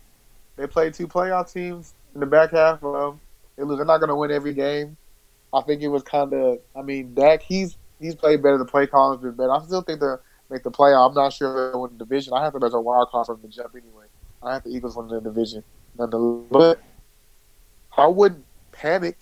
[0.57, 2.83] They played two playoff teams in the back half.
[2.83, 3.19] Um,
[3.55, 3.77] they lose.
[3.77, 4.97] They're not going to win every game.
[5.53, 6.59] I think it was kind of.
[6.75, 7.41] I mean, Dak.
[7.41, 8.57] He's he's played better.
[8.57, 9.51] The play calling's been better.
[9.51, 11.09] I still think they'll make the playoff.
[11.09, 12.33] I'm not sure if they'll win the division.
[12.33, 14.05] I have them as a wild card from the jump anyway.
[14.43, 15.63] I have the Eagles win the division,
[15.97, 16.47] nonetheless.
[16.49, 16.81] But
[17.95, 19.17] I wouldn't panic.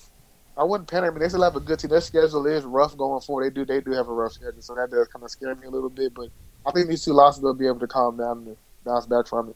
[0.60, 1.12] I wouldn't panic.
[1.12, 1.89] I mean, they still have a good team.
[1.89, 3.45] Their schedule is rough going forward.
[3.45, 5.67] They do they do have a rough schedule, so that does kind of scare me
[5.67, 6.13] a little bit.
[6.13, 6.28] But
[6.65, 9.50] I think these two losses they'll be able to calm down and bounce back from
[9.52, 9.56] it.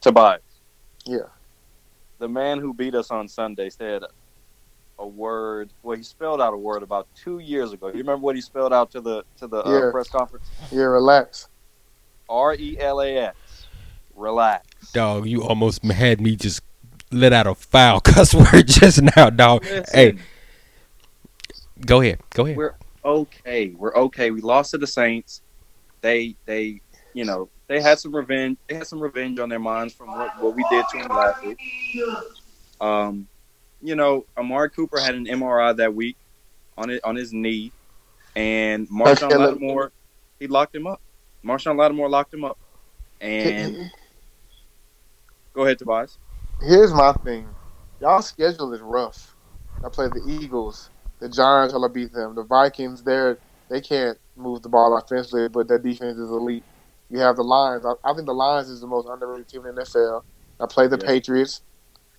[0.00, 0.42] Tobias.
[1.04, 1.26] Yeah.
[2.20, 4.04] The man who beat us on Sunday said
[4.96, 5.70] a word.
[5.82, 7.88] Well, he spelled out a word about two years ago.
[7.88, 10.46] You remember what he spelled out to the to the uh, press conference?
[10.70, 11.48] Yeah, relax.
[12.28, 13.66] R E L A X.
[14.14, 14.92] Relax.
[14.92, 16.62] Dog, you almost had me just
[17.10, 19.64] let out a foul cuss word just now, dog.
[19.64, 20.18] Listen, Hey,
[21.84, 22.56] go ahead, go ahead.
[22.56, 23.68] we're okay.
[23.70, 24.30] We're okay.
[24.30, 25.42] We lost to the Saints.
[26.00, 26.80] They they
[27.14, 28.58] you know they had some revenge.
[28.68, 31.44] They had some revenge on their minds from what, what we did to them last
[31.44, 31.58] week.
[32.80, 33.26] Um,
[33.82, 36.16] you know, Amari Cooper had an MRI that week
[36.78, 37.72] on it on his knee,
[38.36, 39.92] and Marshon Okay, look- Lattimore
[40.38, 41.00] he locked him up.
[41.44, 42.56] Marshon Lattimore locked him up.
[43.20, 43.90] And
[45.52, 46.16] go ahead, Tobias.
[46.60, 47.56] Here's my thing.
[48.00, 49.36] Y'all schedule is rough.
[49.84, 50.90] I play the Eagles.
[51.20, 52.34] The Giants will beat them.
[52.36, 56.66] The Vikings, they're they can't move the ball offensively, but their defense is elite.
[57.10, 57.86] You have the Lions.
[57.86, 60.22] I, I think the Lions is the most underrated team in the NFL.
[60.60, 61.06] I play the Yeah.
[61.06, 61.62] Patriots.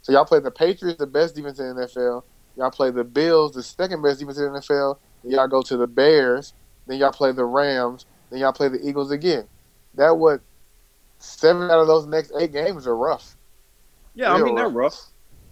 [0.01, 2.23] So y'all play the Patriots, the best defense in the NFL.
[2.55, 4.97] Y'all play the Bills, the second best defense in the NFL.
[5.23, 6.53] Then y'all go to the Bears.
[6.87, 8.05] Then y'all play the Rams.
[8.31, 9.49] Then y'all play the Eagles again.
[9.95, 10.41] That would
[11.19, 13.37] seven out of those next eight games are rough.
[14.13, 14.73] Yeah, I Real mean they're rough.
[14.93, 15.05] rough.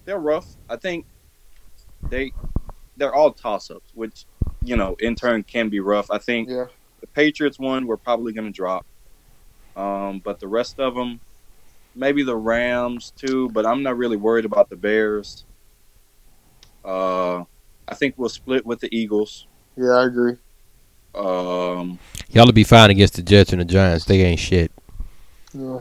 [0.05, 0.47] They're rough.
[0.69, 1.05] I think
[2.09, 2.31] they
[2.97, 4.25] they're all toss ups, which
[4.63, 6.09] you know in turn can be rough.
[6.11, 6.65] I think Yeah.
[7.01, 8.85] the Patriots one we're probably going to drop,
[9.75, 11.19] um, but the rest of them,
[11.95, 13.49] maybe the Rams too.
[13.49, 15.45] But I'm not really worried about the Bears.
[16.83, 17.43] Uh,
[17.87, 19.47] I think we'll split with the Eagles.
[19.77, 20.33] Yeah, I agree.
[21.15, 21.97] Um,
[22.31, 24.05] Y'all will be fine against the Jets and the Giants.
[24.05, 24.71] They ain't shit.
[25.53, 25.79] Yeah.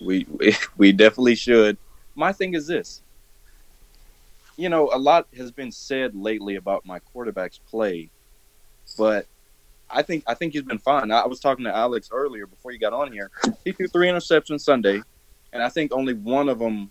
[0.00, 0.26] we
[0.76, 1.76] we definitely should.
[2.14, 3.02] My thing is this.
[4.56, 8.08] You know, a lot has been said lately about my quarterback's play,
[8.96, 9.26] but
[9.90, 11.10] I think I think he's been fine.
[11.10, 13.30] I was talking to Alex earlier before you got on here.
[13.64, 15.02] He threw three interceptions Sunday,
[15.52, 16.90] and I think only one of them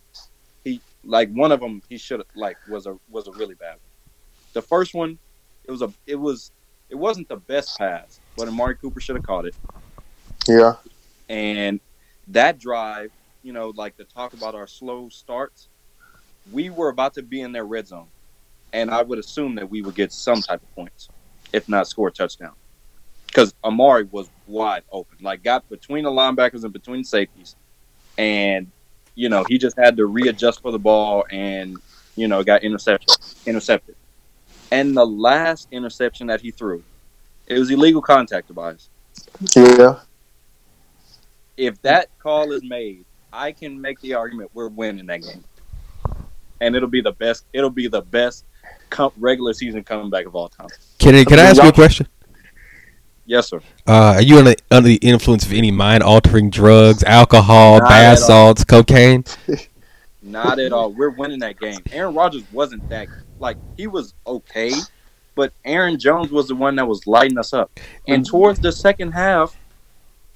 [0.64, 3.72] he like one of them he should have like was a was a really bad.
[3.72, 3.80] One.
[4.54, 5.18] The first one,
[5.64, 6.52] it was a it was
[6.90, 9.56] it wasn't the best pass, but Amari Cooper should have caught it.
[10.48, 10.76] Yeah.
[11.30, 11.80] And
[12.28, 13.12] that drive,
[13.44, 15.70] you know, like to talk about our slow starts,
[16.52, 18.08] we were about to be in their red zone.
[18.74, 21.10] And I would assume that we would get some type of points,
[21.54, 22.54] if not score a touchdown.
[23.28, 27.56] Because Amari was wide open, like got between the linebackers and between safeties.
[28.18, 28.72] And,
[29.16, 31.78] you know, he just had to readjust for the ball and,
[32.16, 33.18] you know, got intercepted.
[33.46, 33.96] intercepted.
[34.72, 36.84] And the last interception that he threw,
[37.48, 38.90] it was illegal contact device
[39.56, 40.00] Yeah.
[41.58, 45.44] if that call is made, I can make the argument we're winning that game,
[46.62, 47.46] and it'll be the best.
[47.52, 48.46] It'll be the best
[48.92, 50.70] com- regular season comeback of all time.
[51.00, 52.08] Can I, can I ask you a question?
[53.26, 53.62] Yes, sir.
[53.88, 58.20] Uh, are you under, under the influence of any mind altering drugs, alcohol, Not bath
[58.20, 59.24] salts, cocaine?
[60.22, 60.92] Not at all.
[60.92, 61.80] We're winning that game.
[61.92, 63.08] Aaron Rodgers wasn't that
[63.40, 64.72] like he was okay,
[65.36, 67.80] but Aaron Jones was the one that was lighting us up.
[68.08, 69.58] And towards the second half,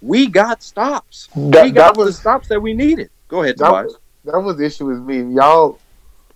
[0.02, 1.30] we got stops.
[1.36, 3.10] we got was the stops that we needed.
[3.28, 3.98] Go ahead, that, Tobias.
[4.26, 5.34] that was the issue with me.
[5.36, 5.80] Y'all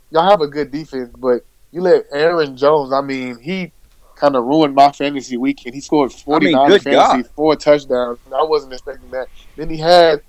[0.09, 3.71] y'all have a good defense, but you let Aaron Jones, I mean, he
[4.15, 5.73] kind of ruined my fantasy weekend.
[5.73, 7.27] He scored 49 good fantasy, God.
[7.35, 8.19] four touchdowns.
[8.25, 9.27] and I wasn't expecting that.
[9.55, 10.21] Then he had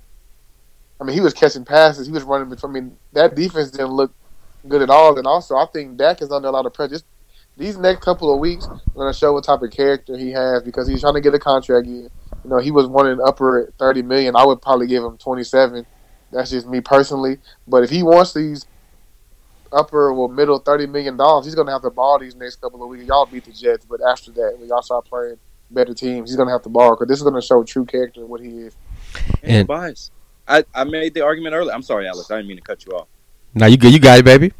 [1.00, 3.90] I mean, he was catching passes, he was running between I mean, that defense didn't
[3.92, 4.12] look
[4.68, 5.18] good at all.
[5.18, 7.00] And also I think Dak is under a lot of pressure.
[7.56, 10.88] These next couple of weeks are gonna show what type of character he has because
[10.88, 12.08] he's trying to get a contract in.
[12.44, 14.36] You know, he was wanting upper thirty million.
[14.36, 15.86] I would probably give him twenty seven.
[16.32, 17.38] That's just me personally.
[17.68, 18.66] But if he wants these
[19.72, 22.88] upper or middle thirty million dollars, he's gonna have to ball these next couple of
[22.88, 23.04] weeks.
[23.04, 25.36] Y'all beat the Jets, but after that, when y'all start playing
[25.70, 28.40] better teams, he's gonna have to ball because this is gonna show true character what
[28.40, 28.76] he is.
[29.42, 30.10] And And- bias.
[30.48, 31.72] I, I made the argument earlier.
[31.72, 32.28] I'm sorry, Alex.
[32.28, 33.06] I didn't mean to cut you off.
[33.54, 33.92] Now you good.
[33.92, 34.52] You got it, baby.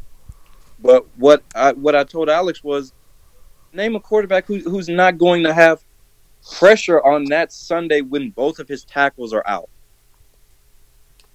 [0.79, 2.93] But what I what I told Alex was,
[3.73, 5.83] name a quarterback who, who's not going to have
[6.51, 9.69] pressure on that Sunday when both of his tackles are out.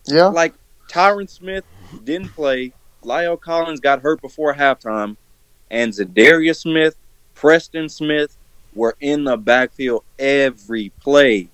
[0.07, 0.55] Yeah, Like
[0.91, 1.65] Tyron Smith
[2.05, 2.73] didn't play.
[3.05, 5.17] La'el Collins got hurt before halftime,
[5.71, 6.97] and Za'Darius Smith,
[7.35, 8.37] Preston Smith
[8.75, 11.49] were in the backfield every play.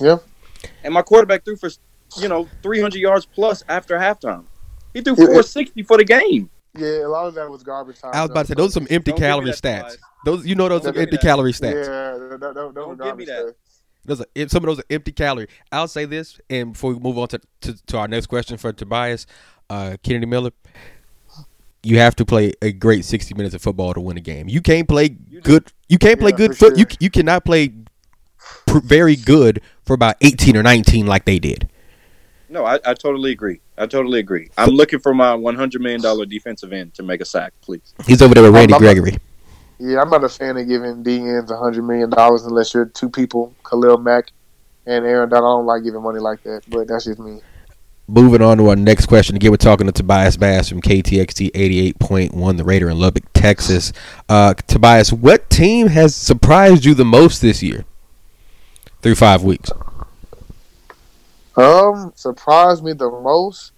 [0.00, 0.18] Yeah.
[0.84, 1.70] And my quarterback threw for
[2.18, 4.44] you know 300 yards plus after halftime.
[4.94, 6.50] He threw Yeah, it- 460 for the game.
[6.78, 7.06] Yeah.
[7.06, 8.12] A lot of that was garbage time.
[8.14, 9.78] I was about to say those are some empty Don't calorie that, stats.
[9.78, 9.98] Tobias.
[10.24, 11.84] Those you know those are Don't some give me empty calorie Yeah, stats.
[11.86, 13.46] that, that, that, those Don't give me garbage that.
[13.46, 13.54] stats.
[14.04, 15.48] Those are, some of those are empty calorie.
[15.72, 18.72] I'll say this, and before we move on to, to, to our next question for
[18.72, 19.26] Tobias,
[19.68, 20.52] uh, Kennedy Miller,
[21.82, 24.48] you have to play a great sixty minutes of football to win a game.
[24.48, 25.72] You can't play You good.
[25.88, 26.78] You can't play Yeah, good for foot.
[26.78, 27.72] You you cannot play
[28.66, 31.68] pr- very good for about eighteen or nineteen like they did.
[32.48, 33.60] No, I, I totally agree.
[33.78, 34.50] I totally agree.
[34.56, 37.94] I'm looking for my 100 million dollar defensive end to make a sack, please.
[38.06, 39.18] He's over there with Randy I'm not- Gregory.
[39.78, 43.54] Yeah, I'm not a fan of giving DNs hundred million dollars unless you're two people,
[43.68, 44.30] Khalil Mack
[44.86, 45.44] and Aaron Donald.
[45.52, 47.40] I don't like giving money like that, but that's just me.
[48.08, 49.36] Moving on to our next question.
[49.36, 51.50] Again, we're talking to Tobias Bass from KTXT
[51.98, 53.92] 88.1, the Raider in Lubbock, Texas.
[54.28, 57.84] Uh, Tobias, what team has surprised you the most this year?
[59.02, 59.70] Through five weeks.
[61.56, 63.72] Um, surprised me the most.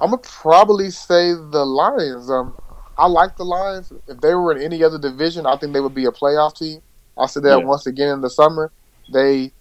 [0.00, 2.30] I'm gonna probably say the Lions.
[2.30, 2.56] Um,
[2.98, 3.92] I like the Lions.
[4.08, 6.80] If they were in any other division, I think they would be a playoff team.
[7.18, 7.66] I said that Yeah.
[7.66, 8.72] once again in the summer.
[9.12, 9.52] They,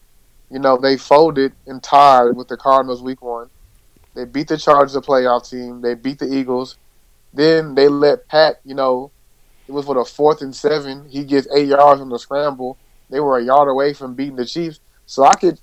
[0.49, 3.49] you know, they folded and tied with the Cardinals week one.
[4.15, 5.81] They beat the Chargers, a playoff team.
[5.81, 6.77] They beat the Eagles.
[7.33, 9.13] Then they let Pat, you know,
[9.67, 11.07] it was for the fourth and seven.
[11.09, 12.79] He gets eight yards on the scramble.
[13.09, 14.79] They were a yard away from beating the Chiefs.
[15.05, 15.59] So I could,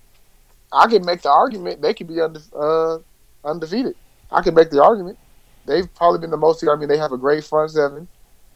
[0.72, 2.98] I can make the argument they could be unde- uh,
[3.44, 3.94] undefeated.
[4.30, 5.18] I can make the argument.
[5.66, 6.66] They've probably been the most.
[6.66, 8.08] I mean, they have a great front seven.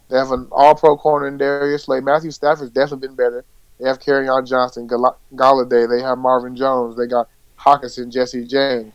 [0.09, 2.01] They have an All-Pro corner in Darius Slay.
[2.01, 3.45] Matthew Stafford's definitely been better.
[3.79, 5.89] They have Kerryon Johnson, Gall- Golladay.
[5.89, 6.97] They have Marvin Jones.
[6.97, 8.91] They got Hockenson, Jesse James.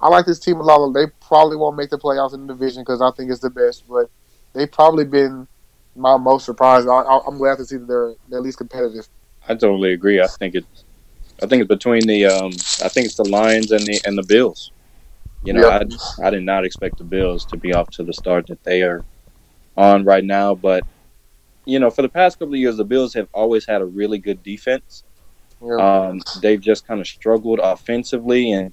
[0.00, 0.92] I like this team a lot.
[0.92, 3.84] They probably won't make the playoffs in the division because I think it's the best,
[3.88, 4.10] but
[4.52, 5.48] they've probably been
[5.96, 6.88] my most surprised.
[6.88, 9.08] I, I'm glad to see that they're, they're at least competitive.
[9.48, 10.20] I totally agree.
[10.20, 10.84] I think it's
[11.42, 14.22] I think it's between the um I think it's the Lions and the and the
[14.22, 14.72] Bills.
[15.42, 15.84] You know, Yeah.
[16.20, 18.82] I I did not expect the Bills to be off to the start that they
[18.82, 19.04] are
[19.76, 20.84] on right now, but
[21.64, 24.18] you know, for the past couple of years the Bills have always had a really
[24.18, 25.04] good defense.
[25.62, 25.76] Yeah.
[25.76, 28.72] Um, they've just kind of struggled offensively, and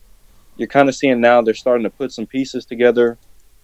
[0.56, 3.18] you're kind of seeing now they're starting to put some pieces together.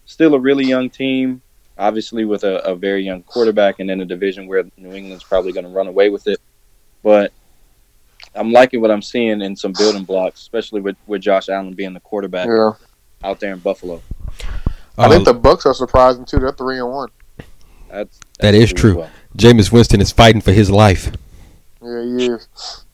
[0.05, 1.41] Still a really young team,
[1.77, 5.51] obviously with a, a very young quarterback, and in a division where New England's probably
[5.53, 6.39] going to run away with it.
[7.03, 7.31] But
[8.35, 11.93] I'm liking what I'm seeing in some building blocks, especially with, with Josh Allen being
[11.93, 12.71] the quarterback yeah.
[13.23, 14.01] out there in Buffalo.
[14.97, 16.39] I think Uh, the Bucs are surprising too.
[16.39, 17.09] They're three and one.
[17.89, 18.99] That's, That that's true.
[18.99, 19.09] well.
[19.37, 21.11] Jameis Winston is fighting for his life.
[21.81, 22.85] Yeah, he is.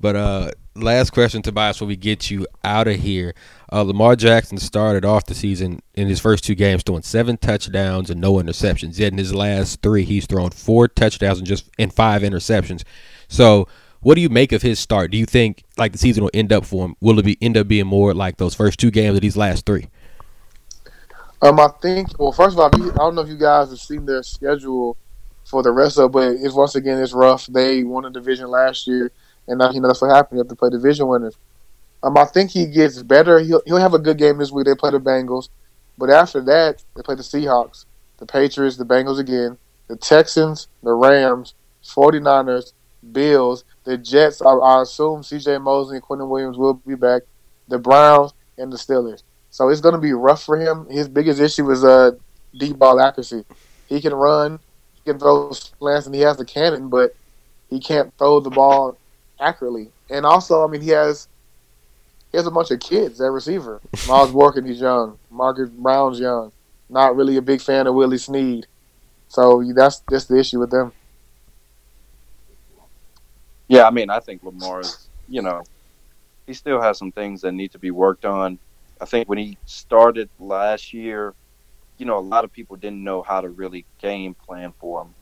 [0.00, 3.34] But uh, last question, Tobias, before we get you out of here.
[3.72, 8.10] Uh, Lamar Jackson started off the season in his first two games throwing seven touchdowns
[8.10, 8.98] and no interceptions.
[8.98, 12.82] Yet in his last three, he's thrown four touchdowns and just and five interceptions.
[13.28, 13.68] So,
[14.00, 15.10] what do you make of his start?
[15.10, 16.96] Do you think like the season will end up for him?
[17.00, 19.66] Will it be end up being more like those first two games of these last
[19.66, 19.88] three?
[21.42, 22.18] Um, I think.
[22.18, 24.96] Well, first of all, I don't know if you guys have seen their schedule
[25.44, 27.46] for the rest of, it, but it's once again it's rough.
[27.46, 29.10] They won a division last year,
[29.48, 30.38] and now you know that's what happened.
[30.38, 31.36] You have to play division winners.
[32.02, 33.40] Um, I think he gets better.
[33.40, 34.66] He'll he'll have a good game this week.
[34.66, 35.48] They play the Bengals,
[35.98, 37.84] but after that they play the Seahawks,
[38.18, 39.58] the Patriots, the Bengals again,
[39.88, 42.72] the Texans, the Rams, 49ers,
[43.12, 44.42] Bills, the Jets.
[44.42, 45.58] I, I assume C.J.
[45.58, 47.22] Mosley and Quinnen Williams will be back.
[47.68, 49.22] The Browns and the Steelers.
[49.50, 50.86] So it's going to be rough for him.
[50.88, 52.12] His biggest issue is uh,
[52.56, 53.44] deep ball accuracy.
[53.88, 54.60] He can run,
[54.94, 57.14] he can throw slants, and he has the cannon, but
[57.68, 58.96] he can't throw the ball
[59.40, 59.90] accurately.
[60.08, 61.28] And also, I mean, he has
[62.30, 63.80] he has a bunch of kids at receiver.
[64.08, 65.18] Miles Boykin, he's young.
[65.30, 66.52] Marquise Brown's young.
[66.88, 68.66] Not really a big fan of Willie Snead.
[69.28, 70.92] So that's that's the issue with them.
[73.70, 75.62] Yeah, I mean, I think Lamar's, you know,
[76.44, 78.58] he still has some things that need to be worked on.
[79.00, 81.34] I think when he started last year,
[81.96, 85.14] you know, a lot of people didn't know how to really game plan for him.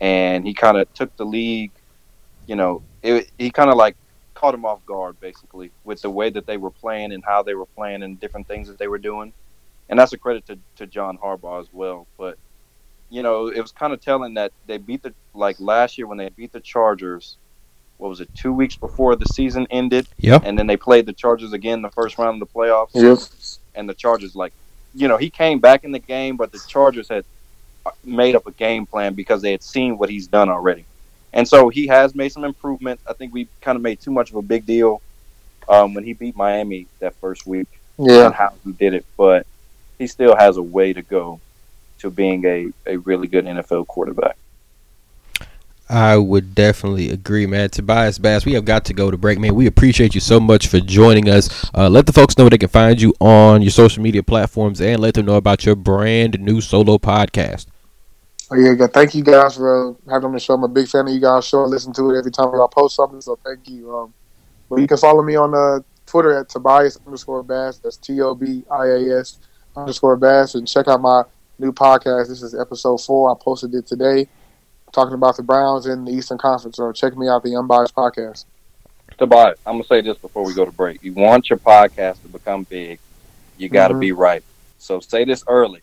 [0.00, 1.72] And he kind of took the league,
[2.46, 3.96] you know, it, he kind of like
[4.34, 7.54] caught him off guard basically with the way that they were playing and how they
[7.54, 9.32] were playing and different things that they were doing.
[9.88, 12.06] And that's a credit to, to John Harbaugh as well.
[12.18, 12.36] But
[13.08, 16.18] you know, it was kind of telling that they beat the like last year when
[16.18, 17.38] they beat the Chargers.
[17.98, 18.28] What was it?
[18.34, 20.42] Two weeks before the season ended, Yep.
[20.44, 22.90] and then they played the Chargers again the first round of the playoffs.
[22.94, 23.18] Yep.
[23.74, 24.52] And the Chargers, like,
[24.94, 27.24] you know, he came back in the game, but the Chargers had
[27.84, 30.84] uh, made up a game plan because they had seen what he's done already.
[31.32, 33.00] And so he has made some improvement.
[33.06, 35.02] I think we kind of made too much of a big deal
[35.68, 37.68] um, when he beat Miami that first week
[37.98, 38.26] Yeah.
[38.26, 39.46] and how he did it, but
[39.98, 41.40] he still has a way to go
[41.98, 44.36] to being a, a really good NFL quarterback.
[45.90, 47.70] I would definitely agree, man.
[47.70, 49.54] Tobias Bass, we have got to go to break, man.
[49.54, 51.70] We appreciate you so much for joining us.
[51.74, 55.00] Uh, let the folks know they can find you on your social media platforms and
[55.00, 57.66] let them know about your brand new solo podcast.
[58.50, 58.86] Oh, yeah.
[58.86, 60.54] Thank you guys for uh, having me the show.
[60.54, 61.62] I'm a big fan of you guys' show.
[61.62, 63.94] I listen to it every time I post something, so thank you.
[63.94, 64.14] Um,
[64.68, 67.78] but you can follow me on uh, Twitter at Tobias underscore Bass.
[67.78, 69.38] That's T O B I A S
[69.76, 70.54] underscore Bass.
[70.54, 71.24] And check out my
[71.58, 72.28] new podcast.
[72.28, 73.30] This is episode four.
[73.30, 74.28] I posted it today,
[74.92, 76.78] talking about the Browns in the Eastern Conference.
[76.78, 78.44] or check me out, the Unbiased Podcast.
[79.18, 81.02] Tobias, I'm gonna say this before we go to break.
[81.02, 82.98] You want your podcast to become big,
[83.56, 84.00] you got to Mhm.
[84.00, 84.44] be right.
[84.78, 85.82] So say this early.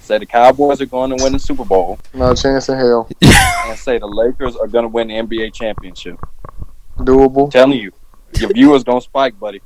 [0.00, 3.08] Say the Cowboys are going to win the Super Bowl, No chance in hell.
[3.22, 6.16] and say the Lakers are going to win the NBA championship.
[6.98, 7.44] Doable.
[7.46, 7.92] I'm telling you,
[8.38, 9.60] your viewers gonna spike, buddy.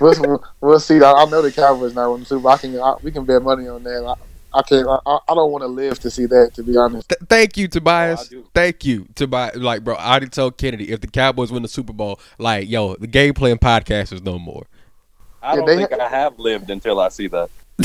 [0.00, 1.00] we'll, we'll see.
[1.02, 2.52] I, I know the Cowboys not winning the Super Bowl.
[2.52, 4.04] I can, I, we can bet money on that.
[4.04, 4.14] I,
[4.54, 4.88] I can't.
[4.88, 6.54] I, I don't want to live to see that.
[6.54, 7.08] To be honest.
[7.08, 7.68] Th- thank you,
[8.00, 8.30] Oh, Tobias.
[8.30, 8.46] do.
[8.54, 9.56] thank you, Tobias.
[9.56, 12.96] Like, bro, I already told Kennedy if the Cowboys win the Super Bowl, like, yo,
[12.96, 14.66] the game playing podcast is no more.
[15.42, 17.50] I Yeah, don't they think I have lived until I see that.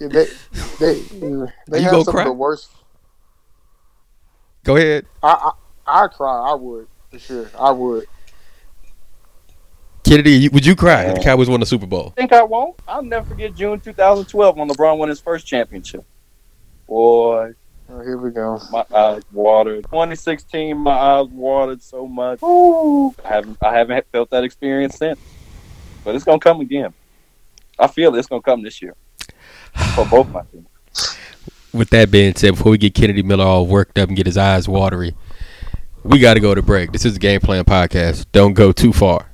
[0.00, 0.26] Yeah, they
[0.78, 1.04] they
[1.68, 2.18] they You have gonna some cry?
[2.18, 2.70] of the worst.
[4.64, 5.52] Go ahead, I
[5.86, 6.50] I I cry.
[6.50, 7.50] I would for sure.
[7.58, 8.06] I would.
[10.06, 10.48] Kennedy.
[10.48, 11.24] Would you cry if the oh.
[11.24, 12.12] Cowboys won the Super Bowl?
[12.16, 12.78] think I won't.
[12.86, 16.04] I'll never forget June 2012 when LeBron won his first championship.
[16.86, 17.54] Boy,
[17.88, 18.60] Oh, here we go.
[18.72, 19.84] my eyes watered.
[19.84, 22.42] 2016, my eyes watered so much.
[22.42, 23.14] Ooh.
[23.24, 25.20] I haven't I haven't felt that experience since.
[26.04, 26.92] But it's gonna come again.
[27.78, 28.94] I feel it's gonna come this year
[29.94, 30.66] for both my teams.
[31.72, 34.38] With that being said, before we get Kennedy Miller all worked up and get his
[34.38, 35.14] eyes watery,
[36.02, 36.90] we got to go to break.
[36.90, 38.26] This is the Game Plan Podcast.
[38.32, 39.30] Don't go too far.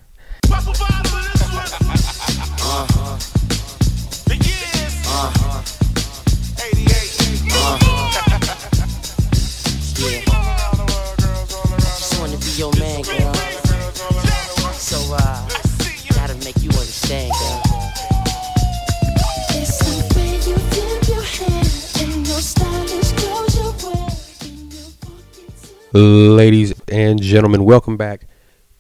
[25.94, 28.26] Ladies and gentlemen, welcome back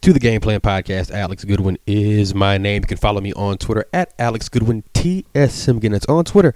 [0.02, 1.12] to the Game Plan Podcast.
[1.12, 2.82] Alex Goodwin is my name.
[2.82, 5.76] You can follow me on Twitter at Alex Goodwin TSM.
[5.76, 6.54] Again, it's on Twitter,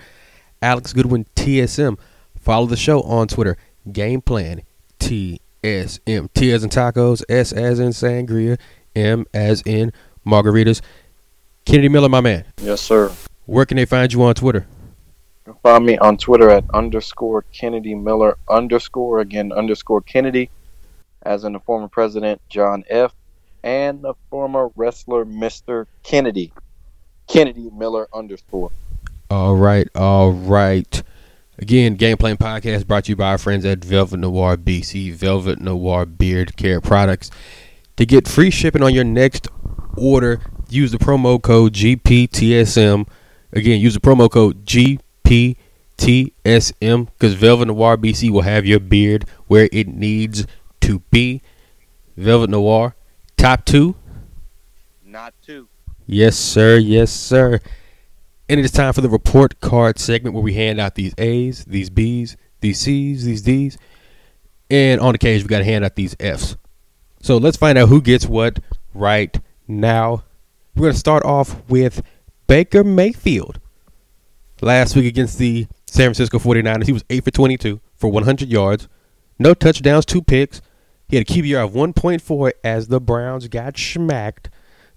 [0.61, 1.97] Alex Goodwin TSM.
[2.37, 3.57] Follow the show on Twitter,
[3.93, 4.63] Game Plan
[4.99, 5.39] TSM.
[6.35, 8.59] T as in tacos, S as in sangria,
[8.97, 9.93] M as in
[10.27, 10.81] margaritas.
[11.65, 12.45] Kennedy Miller, my man.
[12.61, 13.13] Yes, sir.
[13.45, 14.67] Where can they find you on Twitter?
[15.47, 20.51] You can Find me on Twitter at underscore Kennedy Miller underscore again underscore Kennedy,
[21.23, 23.15] as in the former president John F.
[23.63, 25.87] and the former wrestler Mr.
[26.03, 26.53] Kennedy.
[27.27, 28.71] Kennedy Miller underscore.
[29.31, 31.03] All right, all right.
[31.59, 35.59] Again, Game Plan Podcast brought to you by our friends at Velvet Noir BC, Velvet
[35.59, 37.31] Noir Beard Care Products.
[37.97, 39.49] To get free shipping on your next
[39.97, 43.09] order, use the promo code GPTSM.
[43.53, 45.57] Again, use the promo code GPTSM
[47.07, 50.47] because Velvet Noir BC will have your beard where it needs
[50.83, 51.41] to be.
[52.19, 52.95] Velvet Noir,
[53.37, 53.95] top two.
[55.05, 55.69] Not two.
[56.07, 56.77] Yes, sir.
[56.77, 57.61] Yes, sir.
[58.49, 61.65] And it is time for the report card segment where we hand out these A's,
[61.65, 63.77] these B's, these C's, these D's,
[64.71, 66.57] and on occasion we got to hand out these F's.
[67.21, 68.61] So let's find out who gets what
[68.95, 70.23] right now.
[70.77, 72.03] We're going to start off with
[72.47, 73.59] Baker Mayfield.
[74.61, 78.89] Last week against the San Francisco 49ers, he was 8 for 22 for 100 yards,
[79.39, 80.63] no touchdowns, two picks.
[81.09, 84.51] He had a QBR of 1.4 as the Browns got smacked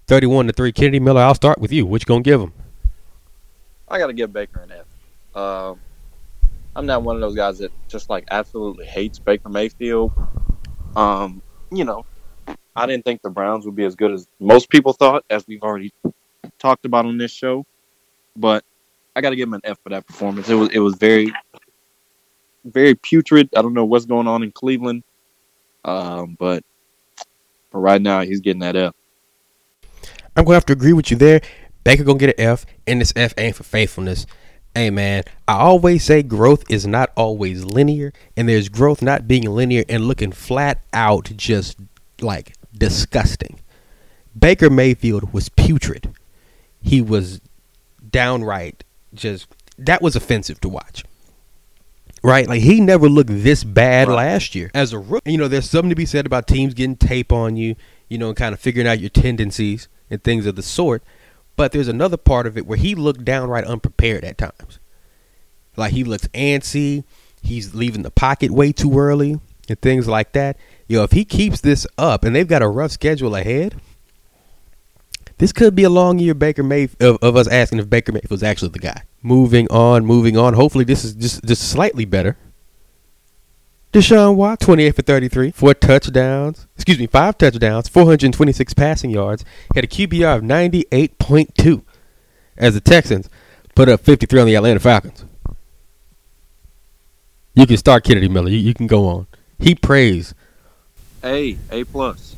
[0.08, 0.72] 31 to 3.
[0.72, 1.86] Kennedy Miller, I'll start with you.
[1.86, 2.52] Which going to give him?
[3.88, 5.36] I got to give Baker an F.
[5.36, 5.80] Um,
[6.74, 10.12] I'm not one of those guys that just like absolutely hates Baker Mayfield.
[10.96, 12.04] Um, you know,
[12.74, 15.62] I didn't think the Browns would be as good as most people thought, as we've
[15.62, 15.92] already
[16.58, 17.64] talked about on this show.
[18.36, 18.64] But
[19.14, 20.48] I got to give him an F for that performance.
[20.48, 21.32] It was it was very,
[22.64, 23.48] very putrid.
[23.56, 25.04] I don't know what's going on in Cleveland,
[25.84, 26.64] um, but
[27.70, 28.94] for right now, he's getting that F.
[30.36, 31.40] I'm to have to agree with you there.
[31.84, 34.26] Baker to get an F, and this F ain't for faithfulness.
[34.74, 39.44] Hey man, I always say growth is not always linear, and there's growth not being
[39.44, 41.76] linear and looking flat out just
[42.20, 43.60] like disgusting.
[44.38, 46.14] Baker Mayfield was putrid.
[46.80, 47.40] He was
[48.10, 51.04] downright just that was offensive to watch.
[52.22, 52.46] Right?
[52.46, 54.16] Like he never looked this bad Right.
[54.16, 55.32] last year as a rookie.
[55.32, 57.76] You know, there's something to be said about teams getting tape on you,
[58.08, 61.02] you know, and kind of figuring out your tendencies and things of the sort.
[61.56, 64.78] But there's another part of it where he looked downright unprepared at times.
[65.76, 67.04] Like he looks antsy,
[67.42, 70.56] he's leaving the pocket way too early, and things like that.
[70.88, 73.76] Yo, know, if he keeps this up, and they've got a rough schedule ahead,
[75.38, 78.30] this could be a long year Baker Mayf of, of us asking if Baker Mayfield
[78.30, 79.02] was actually the guy.
[79.22, 80.54] Moving on, moving on.
[80.54, 82.36] Hopefully, this is just just slightly better.
[83.92, 86.68] Deshaun Watt, 28 for 33, four touchdowns.
[86.76, 89.44] Excuse me, five touchdowns, 426 passing yards.
[89.74, 91.82] He Had a QBR of 98.2
[92.56, 93.28] as the Texans
[93.74, 95.24] put up 53 on the Atlanta Falcons.
[97.54, 98.48] You can start Kennedy Miller.
[98.48, 99.26] You, you can go on.
[99.58, 100.34] He praised.
[101.24, 102.36] A, A plus.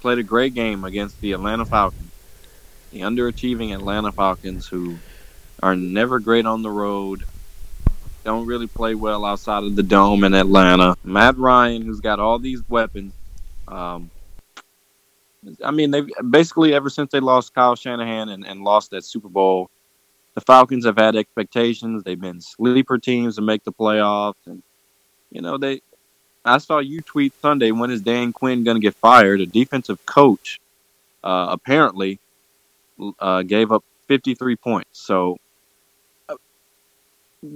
[0.00, 2.10] Played a great game against the Atlanta Falcons.
[2.90, 4.98] The underachieving Atlanta Falcons who
[5.62, 7.24] are never great on the road.
[8.24, 10.96] Don't really play well outside of the dome in Atlanta.
[11.04, 13.12] Matt Ryan, who's got all these weapons.
[13.66, 14.10] Um,
[15.64, 19.28] I mean, they basically ever since they lost Kyle Shanahan and, and lost that Super
[19.28, 19.70] Bowl,
[20.34, 22.02] the Falcons have had expectations.
[22.02, 24.62] They've been sleeper teams to make the playoffs, and
[25.30, 25.80] you know they
[26.44, 29.40] I saw you tweet Sunday when is Dan Quinn going to get fired?
[29.40, 30.60] A defensive coach
[31.24, 32.18] uh, apparently
[33.18, 35.00] uh, gave up 53 points.
[35.00, 35.38] So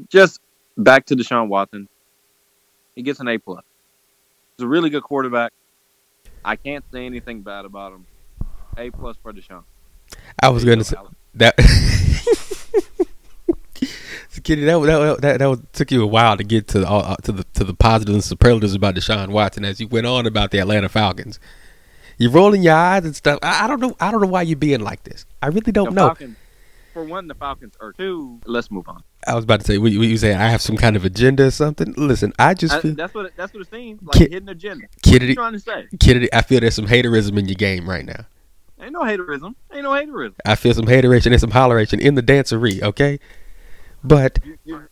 [0.09, 0.41] just
[0.76, 1.89] back to Deshaun Watson.
[2.95, 3.64] He gets an A plus.
[4.57, 5.53] He's a really good quarterback.
[6.45, 8.07] I can't say anything bad about him.
[8.76, 9.64] A plus for Deshaun.
[10.43, 10.97] I was going to say
[11.35, 11.55] that.
[14.43, 17.45] Kitty, that that that, that took you a while to get to uh, to the
[17.55, 20.89] to the positives and superlatives about Deshaun Watson as you went on about the Atlanta
[20.91, 21.41] Falcons.
[22.18, 23.39] You're rolling your eyes and stuff.
[23.43, 23.97] I, I don't know.
[24.01, 25.24] I don't know why you're being like this.
[25.41, 26.07] I really don't The know.
[26.09, 26.37] Falcons,
[26.95, 28.40] for one, the Falcons are two.
[28.47, 29.03] Let's move on.
[29.26, 30.38] I was about to say, what you, what you saying?
[30.38, 31.92] I have some kind of agenda or something.
[31.99, 34.16] Listen, I just I, feel that's what that's what it seems like.
[34.16, 34.84] Kid- hidden agenda.
[34.86, 35.86] What you Kennedy, trying to say?
[36.01, 36.32] Kennedy.
[36.32, 38.24] I feel there's some haterism in your game right now.
[38.80, 39.55] Ain't no haterism.
[39.72, 40.34] Ain't no haterism.
[40.47, 42.82] I feel some hateration and some holleration in the dancery.
[42.82, 43.18] Okay,
[44.03, 44.88] but You- you-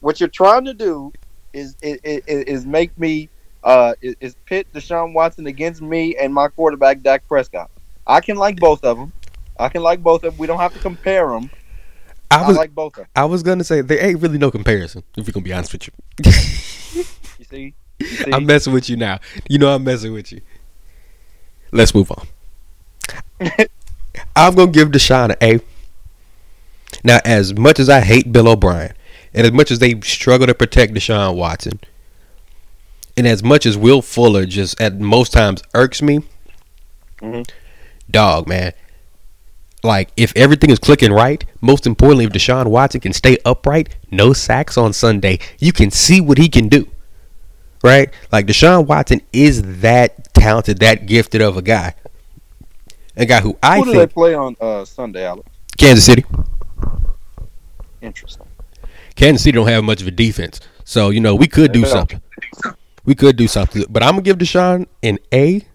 [0.00, 1.12] what you're trying to do
[1.52, 3.28] is is, is, is make me
[3.64, 7.70] uh is, is pit Deshaun Watson against me and my quarterback Dak Prescott.
[8.06, 9.12] I can like both of them.
[9.62, 10.38] I can like both of them.
[10.38, 11.50] We don't have to compare them.
[12.30, 13.06] I I, was like both of them.
[13.14, 15.02] I was gonna say there ain't really no comparison.
[15.16, 15.92] If we're gonna be honest with you.
[16.24, 17.74] You see?
[17.98, 18.32] You see?
[18.32, 19.20] I'm messing with you now.
[19.48, 20.40] You know I'm messing with you.
[21.72, 22.26] Let's move on.
[24.36, 25.60] I'm gonna give Deshaun an A.
[27.04, 28.94] Now, as much as I hate Bill O'Brien,
[29.34, 31.80] and as much as they struggle to protect Deshaun Watson,
[33.16, 36.20] and as much as Will Fuller just at most times irks me,
[37.20, 37.48] Mhm.
[38.10, 38.72] dog man.
[39.82, 44.32] Like if everything is clicking right, most importantly, if Deshaun Watson can stay upright, no
[44.32, 46.88] sacks on Sunday, you can see what he can do
[47.82, 48.10] right?
[48.30, 51.94] Like Deshaun Watson is that talented, that gifted of a guy.
[53.16, 55.48] A guy who I Who do they play on uh, Sunday, Alex?
[55.76, 56.24] Kansas City.
[58.00, 58.46] Interesting.
[59.14, 62.22] Kansas City don't have much of a defense, so you know we could do something.
[63.04, 65.66] We could do something, but I'm gonna give Deshaun an A.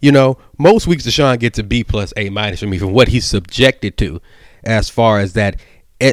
[0.00, 3.08] You know, most weeks Deshaun gets a B plus A minus from me from what
[3.08, 4.20] he's subjected to,
[4.64, 5.56] as far as that,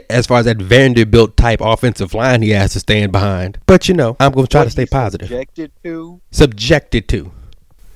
[0.09, 3.59] as far as that Vanderbilt type offensive line he has to stand behind.
[3.65, 5.29] But you know, I'm gonna try What to stay positive.
[5.29, 6.21] Subjected to?
[6.31, 7.31] Subjected to,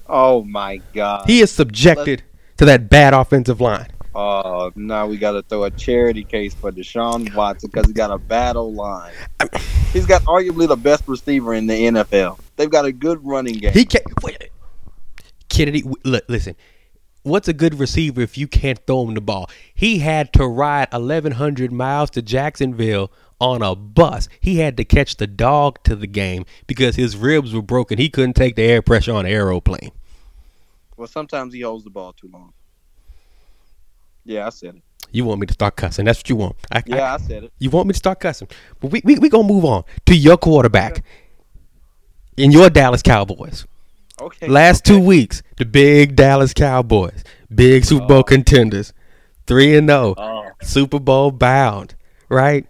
[0.07, 1.25] Oh my God.
[1.27, 2.23] he is subjected
[2.57, 3.87] to that bad offensive line.
[4.13, 8.11] Oh, now we got to throw a charity case for Deshaun Watson because he got
[8.11, 9.13] a battle line.
[9.93, 12.37] He's got arguably the best receiver in the NFL.
[12.57, 13.71] They've got a good running game.
[13.71, 14.03] He can't.
[14.21, 14.50] Wait,
[15.61, 16.55] Kennedy, look, listen.
[17.23, 19.47] What's a good receiver if you can't throw him the ball?
[19.75, 24.27] He had to ride 1,100 miles to Jacksonville on a bus.
[24.39, 27.99] He had to catch the dog to the game because his ribs were broken.
[27.99, 29.91] He couldn't take the air pressure on an aeroplane.
[30.97, 32.53] well, sometimes he holds the ball too long.
[34.25, 34.81] Yeah, I said it.
[35.11, 36.05] You want me to start cussing?
[36.05, 36.55] That's what you want.
[36.71, 37.53] I, I- Yeah, I said it.
[37.59, 38.47] you want me to start cussing?
[38.79, 41.03] But we we we gonna move on to your quarterback
[42.35, 43.67] in your Dallas Cowboys.
[44.21, 44.47] Okay.
[44.47, 48.23] Last two weeks, the big Dallas Cowboys, big Super Bowl oh.
[48.23, 48.93] contenders,
[49.47, 51.95] three and zero, Oh, Super Bowl bound,
[52.29, 52.67] right?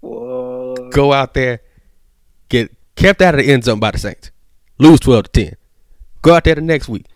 [0.00, 0.92] what?
[0.92, 1.62] Go out there,
[2.48, 4.30] get kept out of the end zone by the Saints,
[4.78, 5.56] lose twelve to ten.
[6.22, 7.06] Go out there the next week,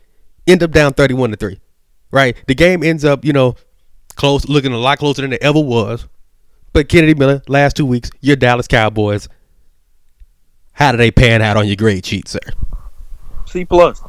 [0.49, 1.61] end up down thirty-one to three,
[2.11, 2.37] right?
[2.49, 3.55] The game ends up, you know,
[4.17, 6.09] close, looking a lot closer than it ever was,
[6.73, 9.29] But Kennedy Miller, last two weeks, your Dallas Cowboys.
[10.73, 12.41] How do they pan out on your grade sheet, sir?
[13.57, 14.03] C plus.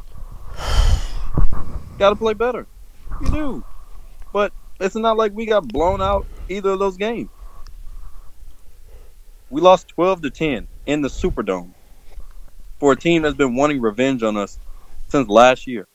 [1.98, 2.66] Got to play better.
[3.22, 3.64] You do,
[4.30, 7.30] but it's not like we got blown out either of those games.
[9.48, 11.72] We lost twelve to ten in the Superdome
[12.78, 14.58] for a team that's been wanting revenge on us
[15.08, 15.88] since last year.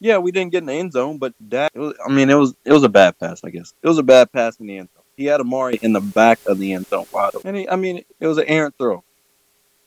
[0.00, 2.56] Yeah, we didn't get in the end zone, but that was, I mean, it was
[2.64, 3.42] it was a bad pass.
[3.44, 5.04] I guess it was a bad pass in the end zone.
[5.16, 7.46] He had Amari in the back of the end zone wide open.
[7.46, 9.04] And he, I mean, it was an errant throw.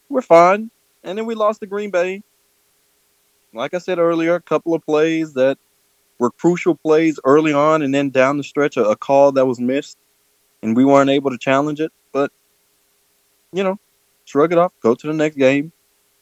[0.08, 0.72] We're fine,
[1.04, 2.24] and then we lost to Green Bay.
[3.54, 5.58] Like I said earlier, a couple of plays that
[6.20, 9.60] were crucial plays early on, and then down the stretch, a, a call that was
[9.60, 9.98] missed,
[10.62, 11.91] and we weren't able to challenge it.
[12.12, 12.32] But
[13.54, 13.80] you know,
[14.26, 15.72] shrug it off, go to the next game,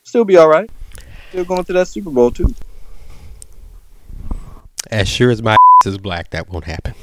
[0.04, 0.70] still be all right.
[1.30, 2.54] Still going to that Super Bowl too.
[4.92, 5.56] As sure as my
[5.86, 6.94] is black, that won't happen.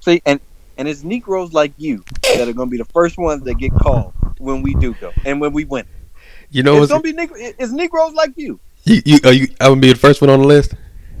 [0.00, 0.40] See, and
[0.78, 3.72] and it's Negroes like you that are going to be the first ones that get
[3.72, 5.86] called when we do go and when we win.
[6.50, 8.60] You know, it's going to be Negro, it's Negroes like you.
[8.86, 10.74] You, you, are you, I'm gonna be the first one on the list.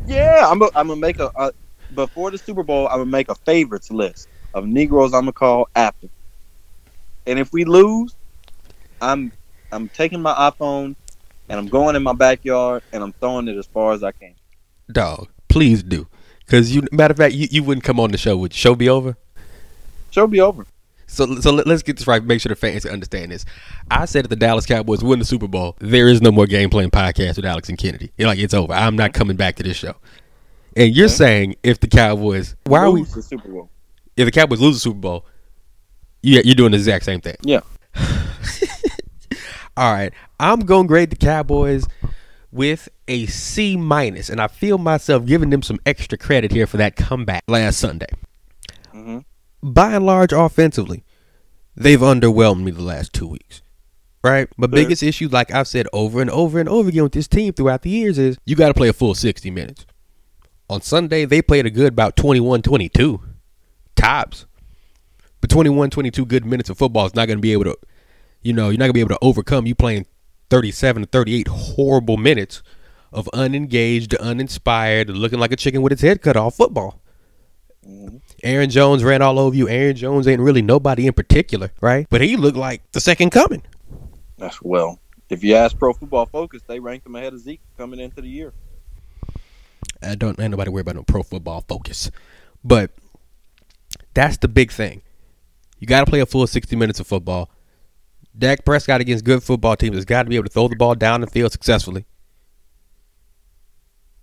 [0.06, 0.62] Yeah, I'm.
[0.62, 1.52] A, I'm gonna make a, a
[1.94, 2.86] before the Super Bowl.
[2.88, 5.12] I'm gonna make a favorites list of Negroes.
[5.12, 6.08] I'm gonna call after.
[7.26, 8.14] And if we lose,
[9.02, 9.32] I'm
[9.72, 10.94] I'm taking my iPhone
[11.48, 14.34] and I'm going in my backyard and I'm throwing it as far as I can.
[14.90, 16.06] Dog, please do.
[16.46, 18.36] Cause you, matter of fact, you, you wouldn't come on the show.
[18.36, 19.16] Would the show be over?
[20.12, 20.64] Show be over.
[21.06, 22.22] So, so let, us get this right.
[22.22, 23.44] Make sure the fans understand this.
[23.90, 26.68] I said that the Dallas Cowboys win the Super Bowl, there is no more game
[26.68, 28.10] playing podcast with Alex and Kennedy.
[28.18, 28.72] You're like it's over.
[28.72, 29.94] I'm not coming back to this show.
[30.76, 33.04] And you're saying if the Cowboys, why are we?
[33.04, 33.70] The Super Bowl?
[34.16, 35.26] If the Cowboys lose the Super Bowl,
[36.22, 37.36] yeah, you're doing the exact same thing.
[37.42, 37.60] Yeah.
[39.76, 41.86] All right, I'm gonna grade the Cowboys
[42.50, 46.78] with a C minus, and I feel myself giving them some extra credit here for
[46.78, 48.08] that comeback last Sunday.
[48.90, 49.18] hmm
[49.74, 51.04] by and large, offensively,
[51.74, 53.62] they've underwhelmed me the last two weeks.
[54.22, 54.48] Right?
[54.56, 57.52] My biggest issue, like I've said over and over and over again with this team
[57.52, 59.86] throughout the years, is you got to play a full 60 minutes.
[60.68, 63.20] On Sunday, they played a good about 21 22
[63.94, 64.46] tops.
[65.40, 67.78] But 21 22 good minutes of football is not going to be able to,
[68.42, 70.06] you know, you're not going to be able to overcome you playing
[70.50, 72.62] 37 to 38 horrible minutes
[73.12, 77.00] of unengaged, uninspired, looking like a chicken with its head cut off football.
[78.42, 79.68] Aaron Jones ran all over you.
[79.68, 82.06] Aaron Jones ain't really nobody in particular, right?
[82.10, 83.62] But he looked like the second coming.
[84.38, 85.00] That's well.
[85.28, 88.28] If you ask Pro Football Focus, they ranked him ahead of Zeke coming into the
[88.28, 88.52] year.
[90.02, 92.10] I don't ain't nobody worry about no pro football focus.
[92.62, 92.92] But
[94.14, 95.02] that's the big thing.
[95.78, 97.50] You got to play a full 60 minutes of football.
[98.36, 100.94] Dak Prescott against good football teams has got to be able to throw the ball
[100.94, 102.04] down the field successfully.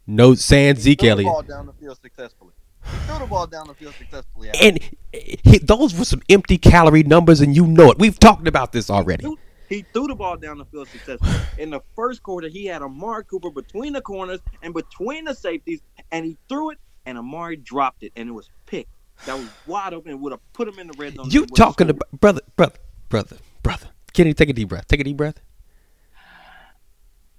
[0.05, 1.31] No sans Zeke the Elliott.
[1.31, 2.52] ball down the field successfully.
[2.85, 4.49] He threw the ball down the field successfully.
[4.61, 4.79] And
[5.13, 7.99] he, those were some empty calorie numbers, and you know it.
[7.99, 9.23] We've talked about this already.
[9.23, 11.31] Threw- He threw the ball down the field successfully.
[11.57, 15.81] In the first quarter, he had Amari Cooper between the corners and between the safeties,
[16.11, 18.89] and he threw it, and Amari dropped it, and it was picked.
[19.25, 20.11] That was wide open.
[20.11, 21.29] It would have put him in the red zone.
[21.29, 22.77] You talking about brother, brother,
[23.09, 23.87] brother, brother?
[24.11, 24.87] Kenny, take a deep breath.
[24.87, 25.39] Take a deep breath.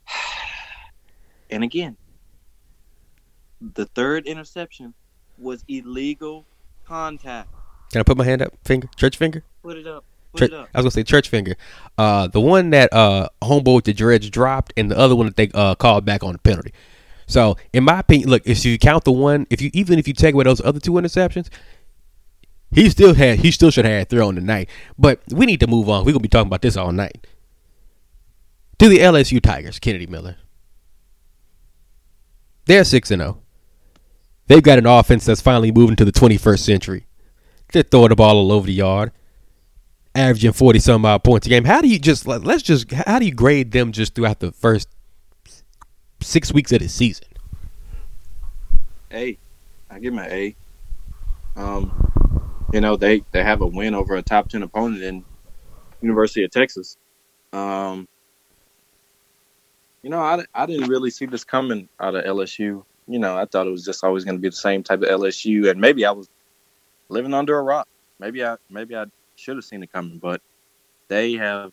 [1.50, 1.96] And again,
[3.60, 4.94] the third interception
[5.38, 6.44] was illegal
[6.84, 7.48] contact.
[7.92, 8.52] Can I put my hand up?
[8.64, 9.42] Finger, church finger.
[9.62, 10.04] Put it up.
[10.32, 10.68] Put Church, it up.
[10.74, 11.56] I was gonna say church finger.
[11.96, 15.50] Uh, the one that uh homeboy the dredge dropped, and the other one that they
[15.54, 16.72] uh called back on the penalty.
[17.26, 20.14] So, in my opinion, look, if you count the one, if you even if you
[20.14, 21.48] take away those other two interceptions,
[22.72, 24.68] he still had he still should have had three on the night.
[24.98, 26.04] But we need to move on.
[26.04, 27.26] We're gonna be talking about this all night.
[28.80, 30.36] To the LSU Tigers, Kennedy Miller.
[32.66, 33.43] They're six and zero.
[34.46, 37.06] They've got an offense that's finally moving to the 21st century.
[37.72, 39.12] They're throwing the ball all over the yard
[40.14, 41.64] averaging 40 some odd points a game.
[41.64, 44.52] How do you just let- let's just how do you grade them just throughout the
[44.52, 44.88] first
[46.20, 47.26] six weeks of the season?
[49.12, 49.36] A.
[49.90, 50.56] I give an A.
[51.56, 55.24] Um, you know they they have a win over a top ten opponent in
[56.02, 56.96] University of Texas.
[57.52, 58.08] Um,
[60.02, 62.84] you know I, I didn't really see this coming out of LSU.
[63.06, 65.08] You know I thought it was just always going to be the same type of
[65.08, 66.28] LSU, and maybe I was
[67.08, 67.88] living under a rock.
[68.18, 70.40] Maybe I maybe I should have seen it coming, but
[71.08, 71.72] they have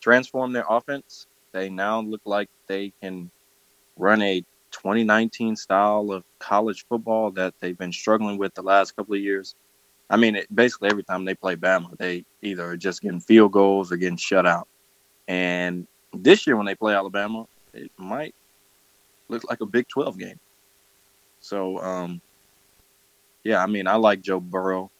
[0.00, 1.26] transformed their offense.
[1.52, 3.30] They now look like they can
[3.96, 4.40] run a
[4.72, 9.54] 2019 style of college football that they've been struggling with the last couple of years.
[10.10, 13.52] I mean, it, basically every time they play Bama, they either are just getting field
[13.52, 14.68] goals or getting shut out.
[15.28, 18.34] And this year when they play Alabama, it might
[19.28, 20.38] look like a Big 12 game.
[21.40, 22.20] So, um,
[23.42, 24.90] yeah, I mean, I like Joe Burrow.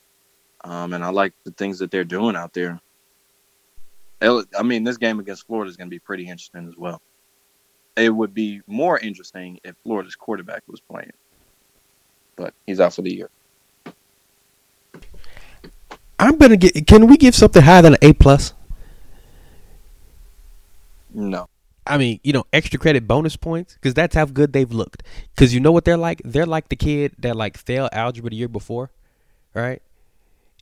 [0.65, 2.81] um, and I like the things that they're doing out there.
[4.23, 7.03] I mean, this game against Florida is going to be pretty interesting as well.
[7.97, 11.13] It would be more interesting if Florida's quarterback was playing,
[12.37, 13.31] but he's out for the year.
[16.19, 16.87] I'm gonna get.
[16.87, 18.55] Can we give something higher than an A plus?
[21.13, 21.49] No,
[21.87, 25.03] I mean, you know, extra credit bonus points because that's how good they've looked.
[25.35, 26.23] Because you know what they're like?
[26.25, 28.91] They're like the kid that like failed algebra the year before,
[29.55, 29.83] right?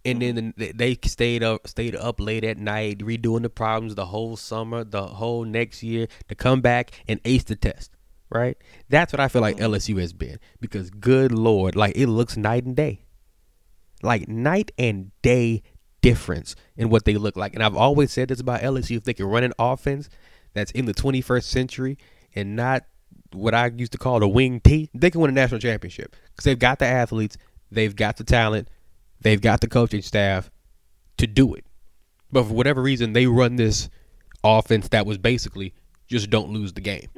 [0.04, 0.60] And then mm-hmm.
[0.60, 4.82] the- they stayed up, stayed up late at night, redoing the problems the whole summer,
[4.82, 7.92] the whole next year to come back and ace the test,
[8.28, 8.56] right?
[8.88, 9.72] That's what I feel like mm-hmm.
[9.72, 10.40] LSU has been.
[10.60, 13.04] Because good lord, like it looks night and day,
[14.02, 15.62] like night and day
[16.00, 17.54] difference in what they look like.
[17.54, 20.08] And I've always said this about LSU: if they can run an offense
[20.54, 21.98] that's in the 21st century
[22.34, 22.84] and not
[23.32, 26.44] what I used to call the wing T, they can win a national championship because
[26.44, 27.36] they've got the athletes,
[27.70, 28.68] they've got the talent,
[29.20, 30.50] they've got the coaching staff
[31.18, 31.64] to do it.
[32.30, 33.88] But for whatever reason, they run this
[34.44, 35.74] offense that was basically
[36.08, 37.08] just don't lose the game,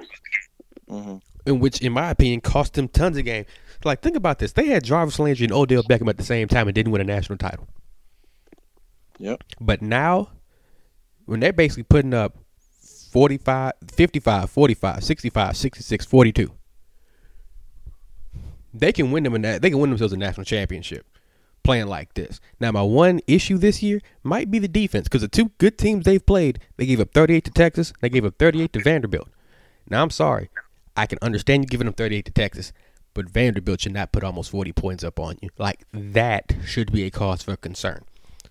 [0.88, 1.16] hmm
[1.46, 3.44] in which, in my opinion, cost them tons of game.
[3.84, 6.68] Like, think about this: they had Jarvis Landry and Odell Beckham at the same time
[6.68, 7.68] and didn't win a national title.
[9.18, 9.44] Yep.
[9.60, 10.30] But now,
[11.26, 12.38] when they're basically putting up
[13.14, 16.50] 45, 55, 45, 65, 66, 42,
[18.74, 19.62] they can win them that.
[19.62, 21.06] They can win themselves a national championship
[21.62, 22.40] playing like this.
[22.58, 26.04] Now, my one issue this year might be the defense because the two good teams
[26.04, 29.28] they've played, they gave up 38 to Texas, they gave up 38 to Vanderbilt.
[29.88, 30.50] Now, I'm sorry.
[30.96, 32.72] I can understand you giving them 38 to Texas,
[33.14, 35.50] but Vanderbilt should not put almost 40 points up on you.
[35.56, 38.02] Like, that should be a cause for concern.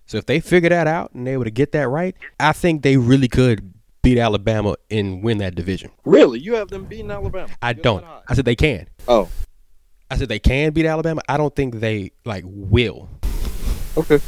[0.06, 2.82] So if they figure that out and they able to get that right, I think
[2.82, 3.73] they really could
[4.04, 5.90] beat Alabama and win that division.
[6.06, 7.52] Really, you have them beating Alabama?
[7.62, 8.06] I You're don't.
[8.28, 8.88] I said they can.
[9.08, 9.30] Oh,
[10.12, 11.22] I said they can beat Alabama.
[11.28, 13.10] I don't think they like will.
[13.98, 14.20] okay.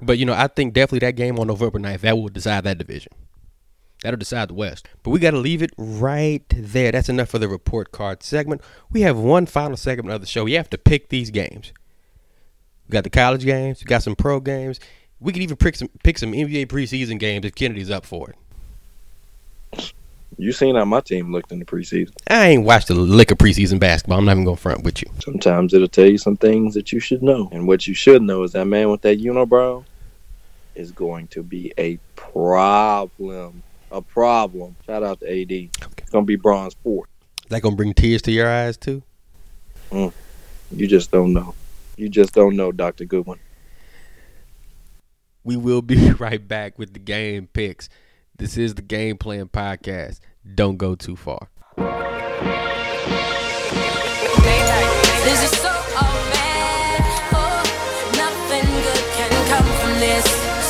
[0.00, 2.78] But you know, I think definitely that game on November 9th, that will decide that
[2.78, 3.12] division.
[4.02, 4.86] That'll decide the West.
[5.02, 6.92] But we got to leave it right there.
[6.92, 8.60] That's enough for the report card segment.
[8.90, 10.44] We have one final segment of the show.
[10.44, 11.72] You have to pick these games.
[12.86, 13.80] We got the college games.
[13.80, 14.78] We got some pro games.
[15.20, 18.36] We could even pick some pick some NBA preseason games if Kennedy's up for it.
[20.36, 22.12] You seen how my team looked in the preseason.
[22.28, 24.18] I ain't watched a lick of preseason basketball.
[24.18, 25.10] I'm not even gonna front with you.
[25.20, 27.48] Sometimes it'll tell you some things that you should know.
[27.52, 29.84] And what you should know is that man with that unibrow
[30.74, 33.62] is going to be a problem.
[33.92, 34.74] A problem.
[34.86, 35.52] Shout out to AD.
[35.52, 37.06] It's going to be bronze four.
[37.44, 39.02] Is that gonna bring tears to your eyes too?
[39.92, 40.12] Mm.
[40.72, 41.54] You just don't know.
[41.96, 43.04] You just don't know, Dr.
[43.04, 43.38] Goodwin.
[45.44, 47.88] We will be right back with the game picks.
[48.36, 50.18] This is the Game Plan Podcast.
[50.56, 51.50] Don't go too far.
[55.22, 57.00] This is so all bad.
[57.32, 57.62] Oh,
[58.16, 60.24] nothing good can come from this.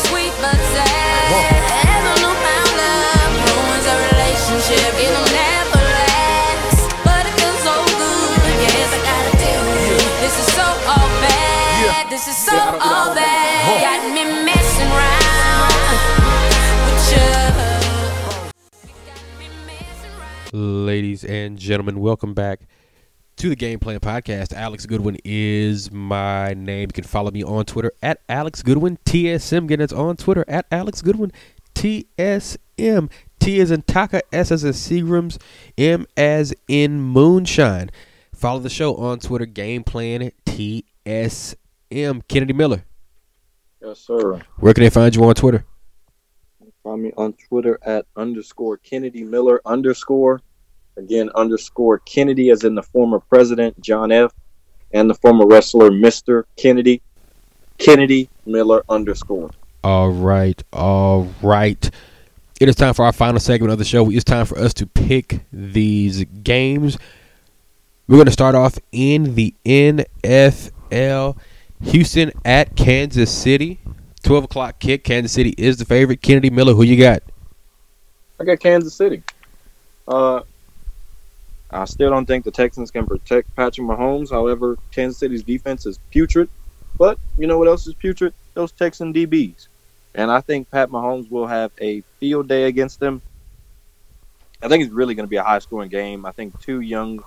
[0.08, 1.88] Sweet but sad.
[1.88, 2.64] Ever no found
[20.56, 22.60] Ladies and gentlemen, welcome back
[23.38, 24.52] to the Game Plan Podcast.
[24.52, 26.82] Alex Goodwin is my name.
[26.90, 29.64] You can follow me on Twitter at Alex Goodwin TSM.
[29.64, 31.32] Again, it's on Twitter at Alex Goodwin
[31.74, 33.10] TSM.
[33.40, 35.42] T is in Taka, S as in Seagrams,
[35.76, 37.90] M as in Moonshine.
[38.32, 41.56] Follow the show on Twitter, Game Plan TSM.
[42.28, 42.84] Kennedy Miller.
[43.82, 44.40] Yes, sir.
[44.58, 45.64] Where can they find you on Twitter?
[46.84, 50.42] Find me on Twitter at underscore Kennedy Miller underscore.
[50.98, 54.34] Again, underscore Kennedy, as in the former president, John F.,
[54.92, 56.44] and the former wrestler, Mr.
[56.58, 57.00] Kennedy.
[57.78, 59.50] Kennedy Miller underscore.
[59.82, 61.90] All right, all right.
[62.60, 64.10] It is time for our final segment of the show.
[64.10, 66.98] It's time for us to pick these games.
[68.06, 71.38] We're going to start off in the NFL.
[71.80, 73.80] Houston at Kansas City.
[74.24, 75.04] 12 o'clock kick.
[75.04, 76.20] Kansas City is the favorite.
[76.22, 77.22] Kennedy Miller, who you got?
[78.40, 79.22] I got Kansas City.
[80.08, 80.40] Uh,
[81.70, 84.30] I still don't think the Texans can protect Patrick Mahomes.
[84.30, 86.48] However, Kansas City's defense is putrid.
[86.96, 88.34] But you know what else is putrid?
[88.54, 89.68] Those Texan DBs.
[90.14, 93.20] And I think Pat Mahomes will have a field day against them.
[94.62, 96.24] I think it's really going to be a high scoring game.
[96.24, 97.22] I think two young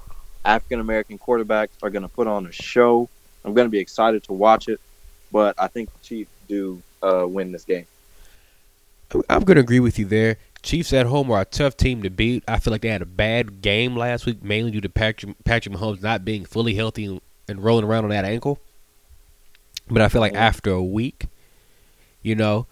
[0.45, 3.09] African American quarterbacks are going to put on a show.
[3.43, 4.79] I'm going to be excited to watch it.
[5.31, 7.85] But I think the Chiefs do uh, win this game.
[9.29, 10.37] I'm going to agree with you there.
[10.63, 12.43] Chiefs at home are a tough team to beat.
[12.47, 15.75] I feel like they had a bad game last week, mainly due to Patrick, Patrick
[15.75, 18.59] Mahomes not being fully healthy and rolling around on that ankle.
[19.89, 21.27] But I feel like after a week,
[22.21, 22.67] You know,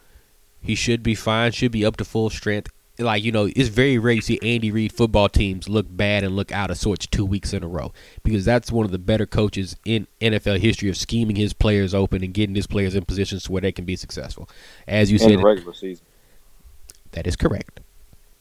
[0.61, 1.53] he should be fine.
[1.53, 2.73] Should be up to full strength.
[2.97, 6.35] Like you know, it's very rare you see Andy Reid football teams look bad and
[6.35, 7.91] look out of sorts two weeks in a row
[8.23, 12.23] because that's one of the better coaches in NFL history of scheming his players open
[12.23, 14.49] and getting his players in positions to where they can be successful.
[14.87, 16.05] As you in said, the regular season.
[17.11, 17.81] that is correct.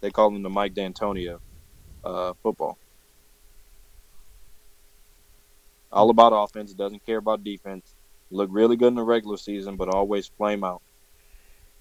[0.01, 1.37] They call him the Mike D'Antoni
[2.05, 2.79] uh, football.
[5.91, 7.95] All about offense, doesn't care about defense.
[8.31, 10.83] Look really good in the regular season, but always flame out.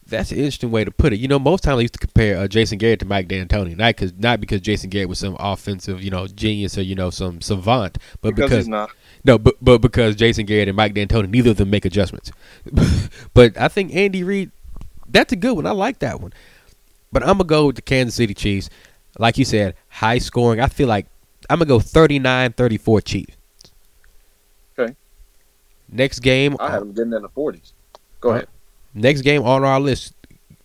[0.08, 1.20] That's an interesting way to put it.
[1.20, 3.95] You know, most times I used to compare uh, Jason Garrett to Mike D'Antoni, not
[3.95, 7.39] because not because Jason Garrett was some offensive, you know, genius or you know some
[7.41, 8.89] savant, but Because, because, he's not.
[9.24, 12.32] no, but but because Jason Garrett and Mike D'Antoni, neither of them make adjustments.
[13.34, 14.51] but I think Andy Reid,
[15.08, 15.66] that's a good one.
[15.66, 16.34] I like that one.
[17.12, 18.70] But I'm gonna go with the Kansas City Chiefs.
[19.20, 20.60] Like you said, high scoring.
[20.60, 21.06] I feel like
[21.49, 23.38] I'm gonna go 39-34 Chiefs.
[24.78, 24.95] Okay.
[25.88, 26.58] Next game.
[26.60, 27.74] I have him getting in the 40s.
[28.20, 28.47] Go Uh, ahead.
[28.94, 30.14] Next game on our list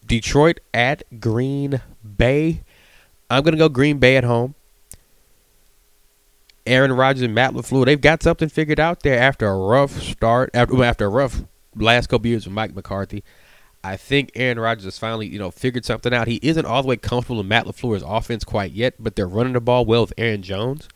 [0.07, 1.81] Detroit at Green
[2.17, 2.63] Bay.
[3.31, 4.55] I'm going to go Green Bay at home.
[6.67, 10.51] Aaron Rodgers and Matt LaFleur, they've got something figured out there after a rough start,
[10.53, 11.43] after, after a rough
[11.75, 13.25] last couple years with Mike McCarthy.
[13.83, 16.27] I think Aaron Rodgers has finally, you know, figured something out.
[16.27, 19.55] He isn't all the way comfortable in Matt LaFleur's offense quite yet, but they're running
[19.55, 20.89] the ball well with Aaron Jones.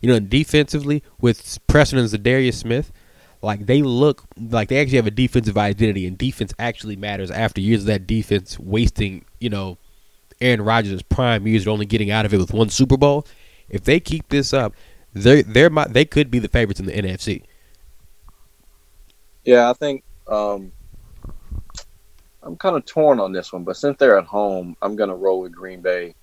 [0.00, 2.92] You know, defensively with Preston and Za'Darius Smith,
[3.42, 7.60] like they look like they actually have a defensive identity, and defense actually matters after
[7.60, 9.78] years of that defense wasting, you know,
[10.40, 13.26] Aaron Rodgers' prime years only getting out of it with one Super Bowl.
[13.68, 14.74] If they keep this up,
[15.12, 17.42] they they're my, they could be the favorites in the NFC.
[19.44, 20.72] Yeah, I think um,
[22.42, 25.40] I'm kind of torn on this one, but since they're at home, I'm to roll
[25.40, 26.14] with Green Bay.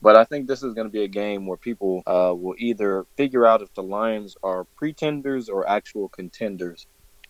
[0.00, 3.04] But I think this is going to be a game where people uh, will either
[3.16, 6.86] figure out if the Lions are pretenders or actual contenders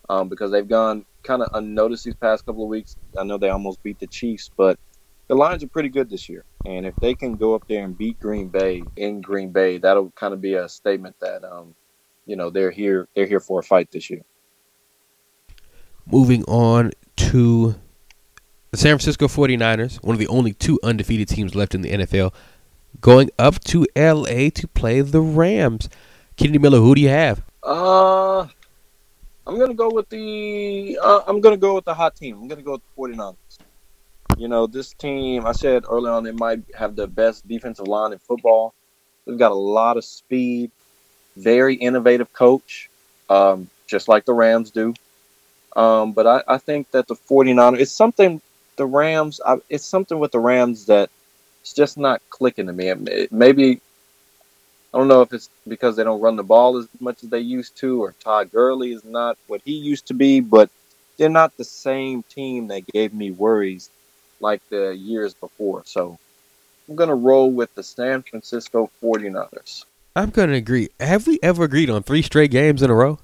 [0.09, 2.97] um, because they've gone kind of unnoticed these past couple of weeks.
[3.17, 4.79] I know they almost beat the Chiefs, but
[5.29, 6.45] the Lions are pretty good this year.
[6.67, 10.11] And if they can go up there and beat Green Bay in Green Bay, that'll
[10.13, 11.75] kind of be a statement that, um,
[12.27, 13.09] you know, they're here.
[13.15, 14.23] They're here for a fight this year.
[16.11, 17.75] Moving on to
[18.71, 22.33] the San Francisco 49ers, one of the only two undefeated teams left in the NFL,
[23.01, 25.89] going up to LA to play the Rams.
[26.37, 27.43] Kennedy Miller, who do you have?
[27.63, 28.47] Uh,
[29.47, 30.99] I'm gonna go with the.
[31.03, 32.39] Uh, I'm gonna go with the hot team.
[32.41, 33.37] I'm gonna go with the 49ers.
[34.37, 35.47] You know, this team.
[35.47, 38.75] I said early on they might have the best defensive line in football.
[39.27, 40.71] They've got a lot of speed.
[41.37, 42.91] Very innovative coach,
[43.31, 44.95] um, just like the Rams do.
[45.77, 47.81] Um, but I, I think that the 49ers.
[47.81, 48.41] It's something.
[48.77, 49.41] The Rams.
[49.45, 51.11] I, it's something with the Rams that
[51.69, 52.89] it's just not clicking to me.
[52.89, 53.81] It- maybe
[54.93, 57.41] I don't know if it's because they don't run the ball as much as they
[57.41, 60.71] used to, or Todd Gurley is not what he used to be, but
[61.19, 63.91] they're not the same team that gave me worries
[64.41, 65.83] like the years before.
[65.85, 66.17] So
[66.89, 69.85] I'm going to roll with the San Francisco 49ers.
[70.17, 70.89] I'm going to agree.
[70.99, 73.19] Have we ever agreed on three straight games in a row?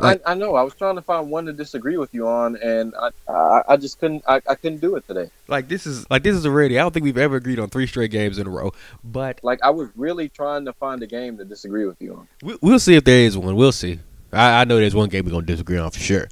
[0.00, 0.54] Like- I, I know.
[0.56, 3.76] I was trying to find one to disagree with you on, and I I, I
[3.76, 4.24] just couldn't.
[4.26, 5.30] I, I couldn't do it today.
[5.48, 6.78] Like this is like this is a rarity.
[6.78, 8.72] I don't think we've ever agreed on three straight games in a row.
[9.04, 12.28] But Like I was really trying to find a game to disagree with you on.
[12.42, 13.54] we, we'll see if there is one.
[13.56, 14.00] We'll see.
[14.32, 16.28] I, I know there's one game we're gonna disagree on for sure.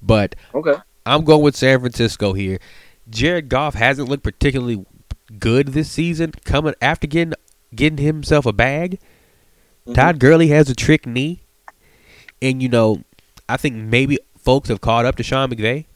[0.00, 0.74] But Okay.
[1.06, 2.58] I'm going with San Francisco here.
[3.10, 4.84] Jared Goff hasn't looked particularly
[5.38, 6.32] good this season.
[6.44, 7.34] Coming after getting
[7.74, 9.00] getting himself a bag,
[9.88, 9.94] Mhm.
[9.94, 11.41] Todd Gurley has a trick knee,
[12.42, 13.02] and you know,
[13.48, 15.86] I think maybe folks have caught up to Sean McVay,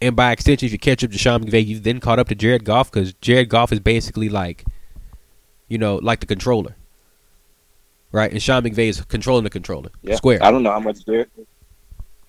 [0.00, 2.34] and by extension, if you catch up to Sean McVay, you've then caught up to
[2.34, 4.64] Jared Goff because Jared Goff is basically like,
[5.68, 6.76] you know, like the controller,
[8.12, 8.30] right?
[8.30, 10.16] And Sean McVay is controlling the controller, Yeah.
[10.16, 10.42] square.
[10.42, 11.30] I don't know how much Jared.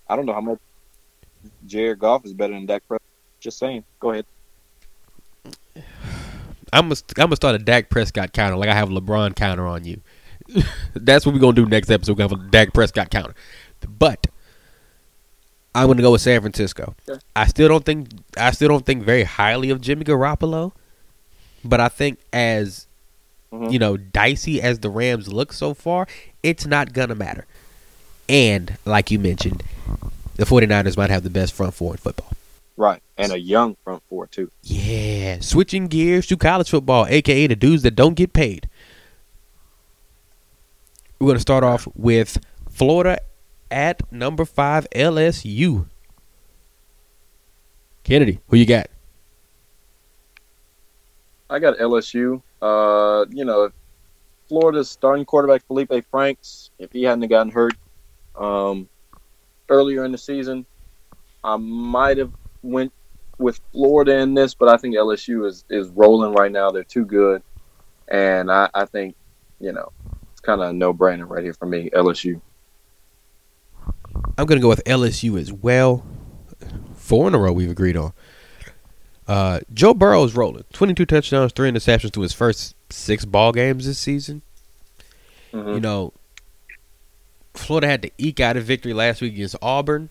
[0.10, 0.60] I don't know how much
[1.66, 3.08] Jared Goff is better than Dak Prescott.
[3.40, 3.84] Just saying.
[4.00, 4.26] Go ahead.
[6.74, 9.66] I'm gonna I'm gonna start a Dak Prescott counter like I have a LeBron counter
[9.68, 10.02] on you.
[10.94, 12.14] That's what we're gonna do next episode.
[12.14, 13.34] We're gonna have a Dak Prescott counter.
[13.88, 14.28] But
[15.74, 16.96] I'm gonna go with San Francisco.
[17.10, 17.20] Okay.
[17.36, 20.72] I still don't think I still don't think very highly of Jimmy Garoppolo,
[21.64, 22.88] but I think as
[23.52, 23.72] Mhm.
[23.72, 26.08] you know dicey as the Rams look so far,
[26.44, 27.46] it's not gonna matter.
[28.30, 29.64] And like you mentioned,
[30.36, 32.32] the 49ers might have the best front four in football.
[32.78, 34.52] Right, and a young front four too.
[34.64, 38.68] Yeah, switching gears to college football, aka the dudes that don't get paid.
[41.20, 42.38] We're going to start off with
[42.70, 43.20] Florida
[43.72, 45.88] at number five, LSU.
[48.04, 48.88] Kennedy, who you got?
[51.50, 52.42] I got LSU.
[52.62, 53.70] Uh, you know,
[54.48, 57.74] Florida's starting quarterback Feleipe Franks, if he hadn't gotten hurt
[58.36, 58.88] um,
[59.70, 60.66] earlier in the season,
[61.44, 62.92] I might have went
[63.38, 66.72] with Florida in this, but I think LSU is is rolling right now.
[66.72, 67.42] They're too good,
[68.08, 69.16] and I, I think
[69.60, 69.92] you know
[70.46, 71.90] kind of a no brainer right here for me.
[71.92, 72.40] LSU.
[74.38, 76.06] I'm gonna go with LSU as well.
[76.96, 78.14] Four in a row we've agreed on.
[79.28, 80.64] Uh, Joe Burrow's rolling.
[80.74, 84.42] 22 touchdowns, three interceptions to his first six ball games this season.
[85.52, 85.76] Mhm.
[85.76, 86.14] You know,
[87.54, 90.10] Florida had to eke out a victory last week against Auburn.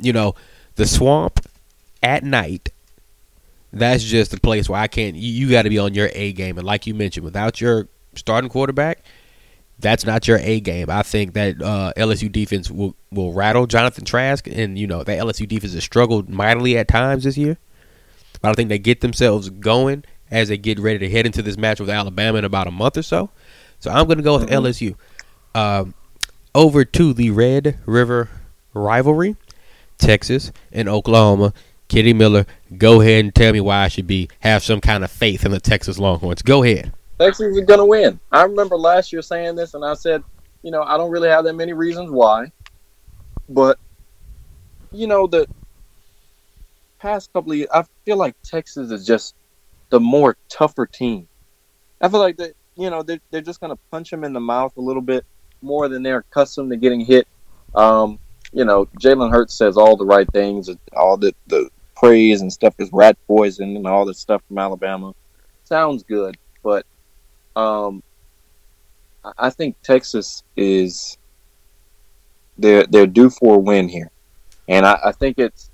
[0.00, 0.34] You know,
[0.76, 1.40] the swamp
[2.02, 2.70] at night.
[3.72, 5.16] That's just the place where I can't.
[5.16, 7.88] You, you got to be on your A game, and like you mentioned, without your
[8.14, 9.04] starting quarterback,
[9.78, 10.90] that's not your A game.
[10.90, 15.18] I think that uh, LSU defense will will rattle Jonathan Trask, and you know that
[15.18, 17.58] LSU defense has struggled mightily at times this year.
[18.40, 21.56] But I think they get themselves going as they get ready to head into this
[21.56, 23.30] match with Alabama in about a month or so.
[23.80, 24.96] So I'm going to go with LSU.
[25.54, 25.94] Um,
[26.54, 28.28] over to the Red River
[28.74, 29.36] rivalry,
[29.98, 31.52] Texas and Oklahoma.
[31.88, 32.44] Kitty Miller,
[32.76, 35.52] go ahead and tell me why I should be have some kind of faith in
[35.52, 36.42] the Texas Longhorns.
[36.42, 36.92] Go ahead.
[37.18, 38.20] Texas is going to win.
[38.30, 40.22] I remember last year saying this, and I said,
[40.62, 42.52] you know, I don't really have that many reasons why,
[43.48, 43.78] but
[44.92, 45.46] you know, the
[46.98, 49.34] past couple of years, I feel like Texas is just
[49.90, 51.28] the more tougher team.
[52.00, 54.40] I feel like that, you know, they're, they're just going to punch them in the
[54.40, 55.24] mouth a little bit
[55.62, 57.26] more than they're accustomed to getting hit.
[57.74, 58.18] Um,
[58.52, 62.74] you know, Jalen Hurts says all the right things, all the, the praise and stuff
[62.78, 65.14] is rat poison and all this stuff from Alabama.
[65.64, 66.86] Sounds good, but
[67.58, 68.02] um,
[69.36, 71.18] I- think Texas is
[72.56, 74.10] they're they're due for a win here,
[74.68, 75.70] and I, I think it's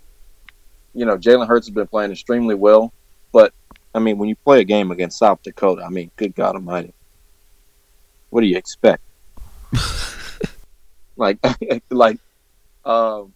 [0.95, 2.93] you know Jalen Hurts has been playing extremely well,
[3.33, 3.53] but
[3.95, 6.95] I mean when you play a game against South Dakota, I mean good God Almighty,
[8.31, 9.03] what do you expect?
[11.17, 11.39] like
[11.91, 12.19] like
[12.85, 13.33] um.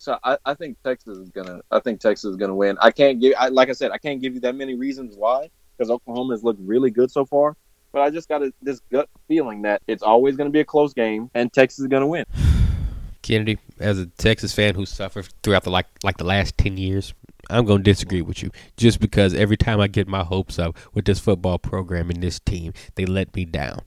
[0.00, 1.60] So I, I think Texas is gonna.
[1.72, 2.76] I think Texas is gonna win.
[2.80, 3.34] I can't give.
[3.38, 6.44] I, like I said, I can't give you that many reasons why because Oklahoma has
[6.44, 7.54] looked really good so far.
[7.92, 10.64] But I just got a, this gut feeling that it's always going to be a
[10.64, 12.24] close game, and Texas is going to win.
[13.22, 17.12] Kennedy, as a Texas fan who suffered throughout the like like the last ten years,
[17.50, 18.50] I'm gonna disagree with you.
[18.76, 22.38] Just because every time I get my hopes up with this football program and this
[22.38, 23.80] team, they let me down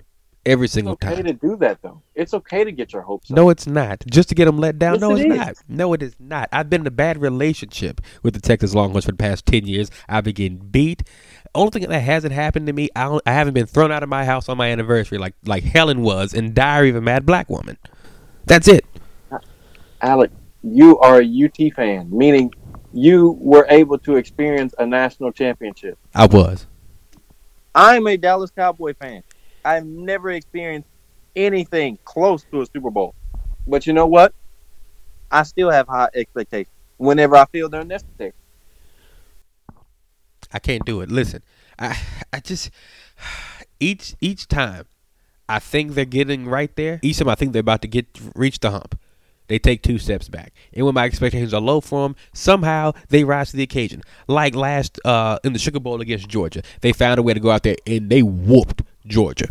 [0.46, 1.10] every single time.
[1.10, 1.39] It's single okay time.
[1.39, 2.02] to do that, though.
[2.16, 3.38] It's okay to get your hopes up.
[3.38, 4.04] No, it's not.
[4.10, 4.96] Just to get them let down.
[4.96, 5.38] Yes, no, it it's is.
[5.38, 5.56] not.
[5.68, 6.50] No, it is not.
[6.52, 9.89] I've been in a bad relationship with the Texas Longhorns for the past ten years.
[10.08, 11.04] I've been getting beat.
[11.54, 14.10] Only thing that hasn't happened to me, I, don't, I haven't been thrown out of
[14.10, 17.50] my house on my anniversary like like Helen was in Diary of a Mad Black
[17.50, 17.78] Woman.
[18.46, 18.86] That's it.
[20.02, 20.32] Alec,
[20.64, 22.52] you are a UT fan, meaning
[22.94, 25.98] you were able to experience a national championship.
[26.16, 26.68] I was.
[27.74, 29.24] I'm a Dallas Cowboy fan.
[29.64, 30.88] I've never experienced
[31.36, 33.16] anything close to a Super Bowl.
[33.68, 34.34] But you know what?
[35.30, 38.34] I still have high expectations whenever I feel they're necessary.
[40.53, 41.09] I can't do it.
[41.09, 41.41] Listen,
[41.80, 41.97] I
[42.34, 42.70] I just
[43.80, 44.86] each each time
[45.47, 46.99] I think they're getting right there.
[47.01, 48.99] Each time I think they're about to get reach the hump,
[49.47, 50.53] they take two steps back.
[50.74, 54.01] And when my expectations are low for them, somehow they rise to the occasion.
[54.28, 57.51] Like last uh, in the Sugar Bowl against Georgia, they found a way to go
[57.51, 59.49] out there and they whooped Georgia.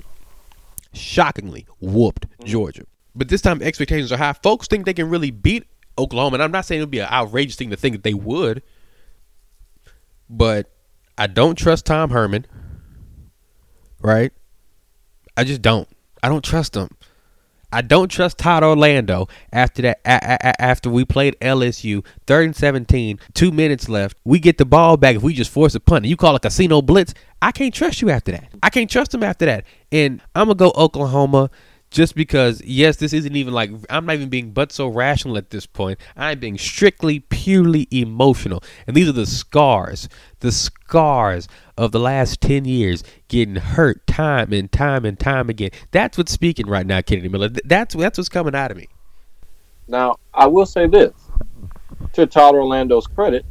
[0.92, 2.44] Shockingly, whooped mm.
[2.44, 2.84] Georgia.
[3.14, 4.32] But this time expectations are high.
[4.32, 5.66] Folks think they can really beat
[5.98, 8.14] Oklahoma, and I'm not saying it would be an outrageous thing to think that they
[8.14, 8.62] would.
[10.28, 10.70] But
[11.18, 12.46] I don't trust Tom Herman.
[14.00, 14.32] Right?
[15.36, 15.88] I just don't.
[16.22, 16.88] I don't trust him.
[17.72, 20.00] I don't trust Todd Orlando after that.
[20.04, 24.16] A- a- after we played LSU, third and seventeen, two minutes left.
[24.24, 26.04] We get the ball back if we just force a punt.
[26.04, 27.14] You call a casino blitz.
[27.42, 28.48] I can't trust you after that.
[28.62, 29.64] I can't trust him after that.
[29.92, 31.50] And I'm gonna go Oklahoma
[31.90, 32.62] just because.
[32.62, 35.98] Yes, this isn't even like I'm not even being but so rational at this point.
[36.16, 38.62] I'm being strictly, purely emotional.
[38.86, 40.08] And these are the scars,
[40.40, 45.70] the scars of the last ten years, getting hurt time and time and time again.
[45.90, 47.48] That's what's speaking right now, Kennedy Miller.
[47.48, 48.88] That's that's what's coming out of me.
[49.88, 51.12] Now, I will say this
[52.12, 53.44] to Todd Orlando's credit,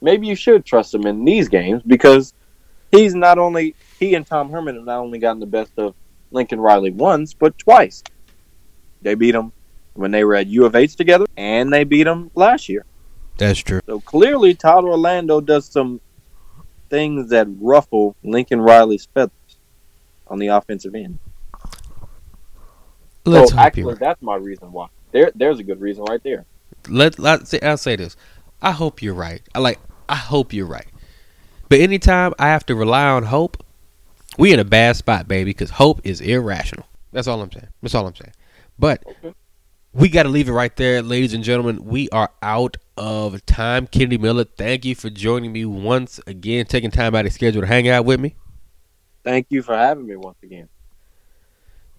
[0.00, 2.32] maybe you should trust him in these games because
[2.90, 5.94] he's not only he and Tom Herman have not only gotten the best of
[6.30, 8.02] Lincoln Riley once, but twice.
[9.02, 9.52] They beat him
[9.94, 12.84] when they were at U of H together, and they beat him last year.
[13.38, 13.80] That's true.
[13.86, 16.00] So clearly, Todd Orlando does some
[16.88, 19.32] things that ruffle Lincoln Riley's feathers
[20.28, 21.18] on the offensive end.
[23.24, 23.98] Let's so actually, right.
[23.98, 24.88] that's my reason why.
[25.12, 26.44] There, there's a good reason right there.
[26.88, 28.16] let let's say I'll say this.
[28.62, 29.42] I hope you're right.
[29.54, 30.86] I like I hope you're right.
[31.68, 33.62] But anytime I have to rely on hope,
[34.38, 36.86] we in a bad spot, baby, because hope is irrational.
[37.12, 37.68] That's all I'm saying.
[37.82, 38.32] That's all I'm saying.
[38.78, 39.34] But Okay.
[39.92, 41.84] we got to leave it right there, ladies and gentlemen.
[41.84, 43.86] We are out of time.
[43.86, 47.62] Kennedy Miller, thank you for joining me once again, taking time out of your schedule
[47.62, 48.34] to hang out with me.
[49.24, 50.68] Thank you for having me once again.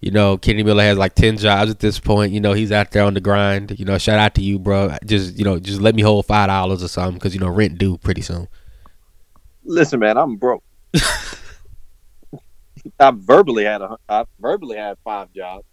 [0.00, 2.32] You know, Kenny Miller has like ten jobs at this point.
[2.32, 3.76] You know, he's out there on the grind.
[3.80, 4.96] You know, shout out to you, bro.
[5.04, 7.78] Just you know, just let me hold five dollars or something because you know rent
[7.78, 8.46] due pretty soon.
[9.64, 10.62] Listen, man, I'm broke.
[12.98, 15.64] I verbally had a I verbally had five jobs.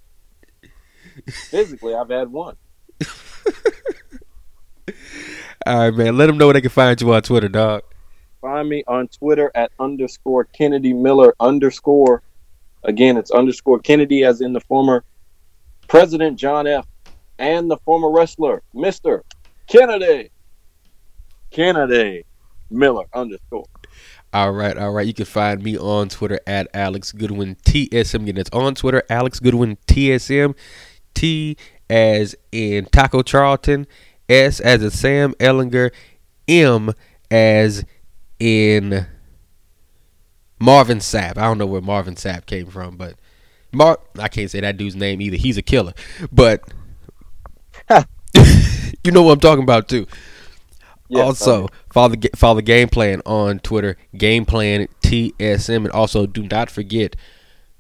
[1.50, 2.56] Physically, I've had one.
[5.66, 6.18] All right, man.
[6.18, 7.84] Let them know where they can find you on Twitter, dog.
[8.42, 12.22] Find me on Twitter at underscore Kennedy Miller underscore.
[12.84, 15.04] Again, it's underscore Kennedy, as in the former
[15.88, 16.86] President John F.
[17.40, 19.22] and the former wrestler, Mr.
[19.68, 20.30] Kennedy.
[21.50, 22.26] Kennedy
[22.70, 23.66] Miller underscore.
[24.36, 25.08] All right, all right.
[25.08, 28.24] You can find me on Twitter at Alex Goodwin TSM.
[28.24, 30.54] Again, it's on Twitter, Alex Goodwin TSM.
[31.14, 31.56] T
[31.90, 33.88] as in Taco Charlton,
[34.28, 35.92] S as in Sam Ehlinger,
[36.50, 36.94] M
[37.32, 37.86] as
[38.38, 39.08] in
[40.60, 41.38] Marvin Sapp.
[41.38, 43.16] I don't know where Marvin Sapp came from, but
[43.72, 45.38] Mar I can't say that dude's name either.
[45.38, 45.94] He's a killer.
[46.30, 46.62] But
[49.06, 50.08] you know what I'm talking about too.
[51.16, 56.26] Yes, oh, also, follow the follow game plan on Twitter, game plan TSM, and also
[56.26, 57.16] do not forget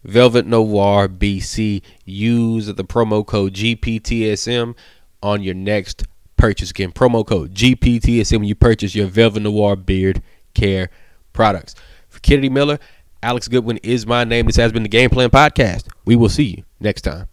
[0.03, 1.81] Velvet Noir BC.
[2.05, 4.75] Use the promo code GPTSM
[5.21, 6.03] on your next
[6.37, 6.71] purchase.
[6.71, 10.21] Again, promo code GPTSM when you purchase your Velvet Noir beard
[10.53, 10.89] care
[11.33, 11.75] products.
[12.09, 12.79] For Kennedy Miller,
[13.21, 14.45] Alex Goodwin is my name.
[14.45, 15.87] This has been the Game Plan Podcast.
[16.05, 17.27] We will see you next time.